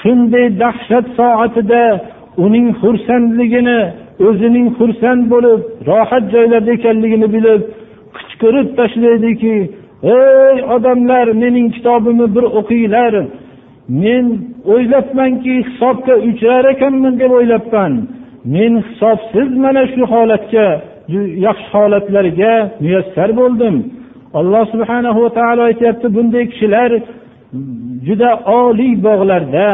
shunday 0.01 0.47
dahshat 0.63 1.07
soatida 1.19 1.83
uning 2.45 2.69
xursandligini 2.83 3.81
o'zining 4.29 4.69
xursand 4.79 5.23
bo'lib 5.33 5.61
rohat 5.89 6.25
joylarda 6.35 6.71
ekanligini 6.79 7.29
bilib 7.37 7.63
qichqirib 8.17 8.69
tashlaydiki 8.79 9.57
ey 10.05 10.57
odamlar 10.75 11.27
mening 11.43 11.67
kitobimni 11.77 12.27
bir 12.37 12.45
o'qinglar. 12.59 13.15
Men 14.03 14.25
o'ylabmanki 14.73 15.55
hisobga 15.67 16.15
uchrar 16.29 16.65
ekanman 16.75 17.15
deb 17.23 17.31
o'ylabman. 17.39 17.93
Men 18.55 18.73
hisobsiz 18.87 19.49
mana 19.65 19.83
shu 19.93 20.03
holatga 20.13 20.67
yaxshi 21.47 21.69
holatlarga 21.77 22.55
muyassar 22.85 23.31
bo'ldim. 23.41 23.75
Alloh 24.39 24.65
subhanahu 24.73 25.19
va 25.25 25.31
taolo 25.39 25.63
aytyapti 25.71 26.07
bunday 26.17 26.45
kishilar 26.53 26.91
juda 28.07 28.31
oliy 28.61 28.95
bog'larda 29.07 29.69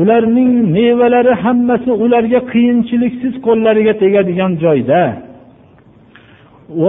ularning 0.00 0.52
mevalari 0.76 1.32
hammasi 1.44 1.90
ularga 2.04 2.40
qiyinchiliksiz 2.52 3.34
qo'llariga 3.46 3.94
tegadigan 4.02 4.52
joyda. 4.64 5.02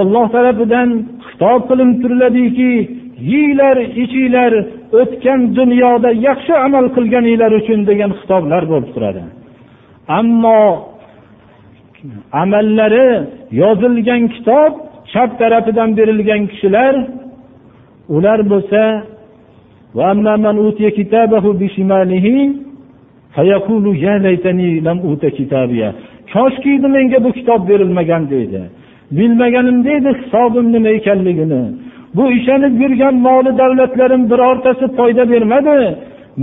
Alloh 0.01 0.25
tarafidan 0.35 0.89
xitob 1.27 1.61
qilinib 1.69 1.97
turiladiki 2.03 2.71
yeyglar 3.31 3.77
ichinglar 4.03 4.53
o'tgan 4.99 5.39
dunyoda 5.59 6.09
yaxshi 6.27 6.53
amal 6.65 6.85
qilganinglar 6.95 7.51
uchun 7.59 7.79
degan 7.89 8.11
xitoblar 8.19 8.63
bo'lib 8.71 8.89
turadi. 8.95 9.23
Ammo 10.19 10.61
amallari 12.43 13.07
yozilgan 13.61 14.23
kitob 14.35 14.71
chap 15.11 15.29
tarafidan 15.39 15.89
berilgan 15.97 16.41
kishilar 16.51 16.93
ular 18.15 18.39
bo'lsa 18.51 18.81
koshkiydi 26.33 26.87
menga 26.95 27.19
bu 27.25 27.31
kitob 27.37 27.61
berilmagan 27.69 28.23
deydi. 28.33 28.61
Bilmaganimda 29.17 29.89
edi 29.97 30.11
hisobim 30.19 30.67
nima 30.73 30.89
ekanligini. 30.97 31.61
Bu 32.15 32.23
ishonib 32.37 32.73
yurgan 32.81 33.15
moli 33.27 33.51
davlatlarim 33.61 34.23
birortasi 34.31 34.85
foyda 34.97 35.23
bermadi. 35.31 35.79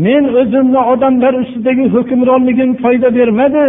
Men 0.04 0.24
o'zimni 0.40 0.80
odamlar 0.92 1.34
ustidagi 1.42 1.84
hukmronligim 1.94 2.70
foyda 2.82 3.08
bermadi 3.18 3.66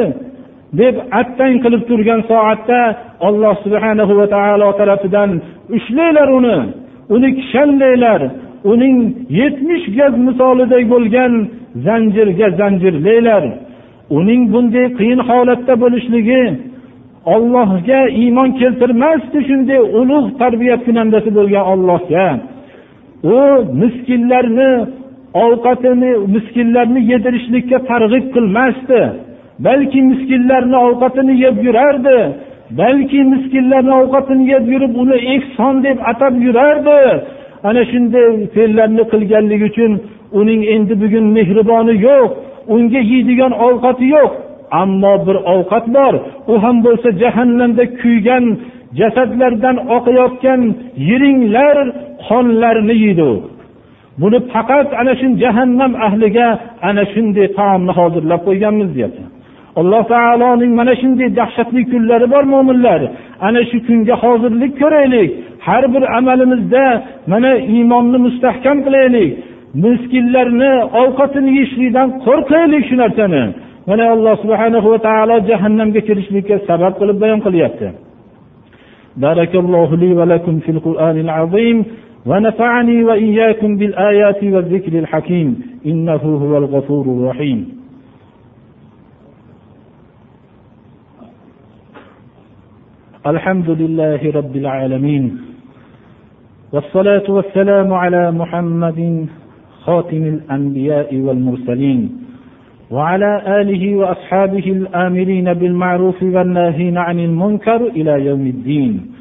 deb 0.79 0.95
attang 1.19 1.55
qilib 1.63 1.83
turgan 1.89 2.21
soatda 2.31 2.79
alloh 3.27 3.55
subhanahu 3.65 4.13
va 4.19 4.25
taolo 4.35 4.69
tarafidan 4.79 5.29
ushlanglar 5.75 6.29
uni. 6.39 6.57
Uni 7.15 7.29
kishanlanglar 7.37 8.21
uning 8.71 8.97
yetmish 9.39 9.85
gaz 9.97 10.13
misoliday 10.27 10.83
bo'lgan 10.93 11.33
zanjirga 11.85 12.47
zanjirlanglar 12.59 13.43
uning 14.17 14.41
bunday 14.53 14.87
qiyin 14.99 15.21
holatda 15.29 15.73
bo'lishligi 15.83 16.43
ollohga 17.33 17.99
iymon 18.21 18.49
keltirmasdi 18.59 19.39
shunday 19.49 19.79
ulug' 19.99 20.29
tarbiyat 20.41 20.81
kunandasi 20.87 21.29
bo'lgan 21.37 21.65
ollohga 21.73 22.25
u 23.23 23.37
miskinlarni 23.81 24.71
ovqatini 25.43 26.11
miskinlarni 26.35 27.01
yedirishlikka 27.11 27.77
targ'ib 27.89 28.25
qilmasdi. 28.35 29.01
Balki 29.65 30.01
miskinlarni 30.11 30.77
ovqatini 30.87 31.33
yeb 31.45 31.57
yurardi 31.65 32.17
balki 32.81 33.19
miskinlarni 33.33 33.93
ovqatini 34.01 34.43
yeb 34.53 34.65
yurib 34.73 34.93
uni 35.03 35.17
ehson 35.35 35.75
deb 35.83 35.97
atab 36.11 36.33
yurardi. 36.45 36.99
Ana 37.67 37.81
shunday 37.91 38.29
fe'llarni 38.55 39.03
qilganligi 39.11 39.65
uchun 39.71 39.91
uning 40.39 40.61
endi 40.75 40.93
bugun 41.01 41.25
mehriboni 41.37 41.95
yo'q 42.07 42.29
unga 42.75 43.01
yeydigan 43.11 43.51
ovqati 43.67 44.05
yo'q. 44.15 44.31
Ammo 44.81 45.13
bir 45.27 45.37
ovqat 45.53 45.85
bor 45.97 46.13
u 46.51 46.53
ham 46.63 46.77
bo'lsa 46.85 47.09
jahannamda 47.21 47.83
kuygan 48.01 48.45
jasadlardan 48.99 49.77
oqayotgan 49.95 50.61
yiringlar 51.07 51.77
qonlarni 52.27 52.95
yeydi 53.05 53.31
buni 54.21 54.39
faqat 54.53 54.87
ana 55.01 55.13
shu 55.19 55.27
jahannam 55.43 55.91
ahliga 56.07 56.47
ana 56.89 57.03
shunday 57.13 57.47
taomni 57.59 57.91
hozirlab 57.99 58.41
qo'yganmiz 58.47 58.89
deyapti. 58.95 59.23
alloh 59.80 60.02
taoloning 60.14 60.72
mana 60.80 60.92
shunday 61.02 61.28
dahshatli 61.40 61.82
kunlari 61.92 62.26
bor 62.34 62.44
mo'minlar 62.54 63.00
ana 63.46 63.60
shu 63.70 63.78
kunga 63.86 64.14
hozirlik 64.22 64.72
ko'raylik 64.82 65.28
har 65.66 65.84
bir 65.94 66.02
amalimizda 66.18 66.86
mana 67.32 67.52
iymonni 67.74 68.18
mustahkam 68.26 68.78
qilaylik 68.86 69.30
miskinlarni 69.84 70.72
ovqatini 71.02 71.50
yeyishlikdan 71.58 72.08
qo'rqaylik 72.26 72.82
shu 72.88 72.96
narsani 73.02 73.44
mana 73.88 74.04
alloh 74.14 74.34
subhanahu 74.42 74.86
va 74.92 74.98
taolo 75.08 75.36
jahannamga 75.50 76.00
kirishlikka 76.08 76.56
sabab 76.68 76.92
qilib 77.00 77.16
bayon 77.22 77.40
qilyapti 77.48 77.88
بارك 79.16 79.56
الله 79.56 79.96
لي 79.96 80.10
ولكم 80.14 80.58
في 80.58 80.70
القرآن 80.76 81.16
العظيم 81.20 81.84
ونفعني 82.26 83.04
وإياكم 83.04 83.76
بالآيات 83.76 84.44
والذكر 84.44 84.98
الحكيم 84.98 85.60
إنه 85.86 86.22
هو 86.42 86.58
الغفور 86.58 87.04
الرحيم 87.04 87.73
الحمد 93.27 93.69
لله 93.69 94.31
رب 94.35 94.55
العالمين 94.55 95.37
والصلاة 96.73 97.23
والسلام 97.29 97.93
على 97.93 98.31
محمد 98.31 99.27
خاتم 99.83 100.23
الأنبياء 100.23 101.15
والمرسلين 101.15 102.09
وعلى 102.91 103.61
آله 103.61 103.95
وأصحابه 103.95 104.67
الآمرين 104.71 105.53
بالمعروف 105.53 106.23
والناهين 106.23 106.97
عن 106.97 107.19
المنكر 107.19 107.81
إلى 107.87 108.25
يوم 108.25 108.41
الدين 108.47 109.11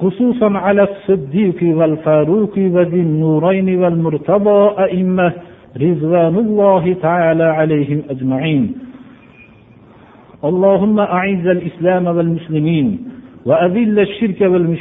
خصوصا 0.00 0.50
على 0.58 0.82
الصديق 0.82 1.76
والفاروق 1.76 2.54
وذي 2.58 3.00
النورين 3.00 3.82
والمرتضى 3.82 4.82
أئمة 4.84 5.32
رضوان 5.76 6.36
الله 6.36 6.96
تعالى 7.02 7.44
عليهم 7.44 8.02
أجمعين. 8.10 8.74
اللهم 10.44 10.98
أعز 11.00 11.46
الإسلام 11.46 12.06
والمسلمين 12.06 13.09
وأذل 13.46 13.98
الشرك 14.00 14.40
والمشركين. 14.40 14.80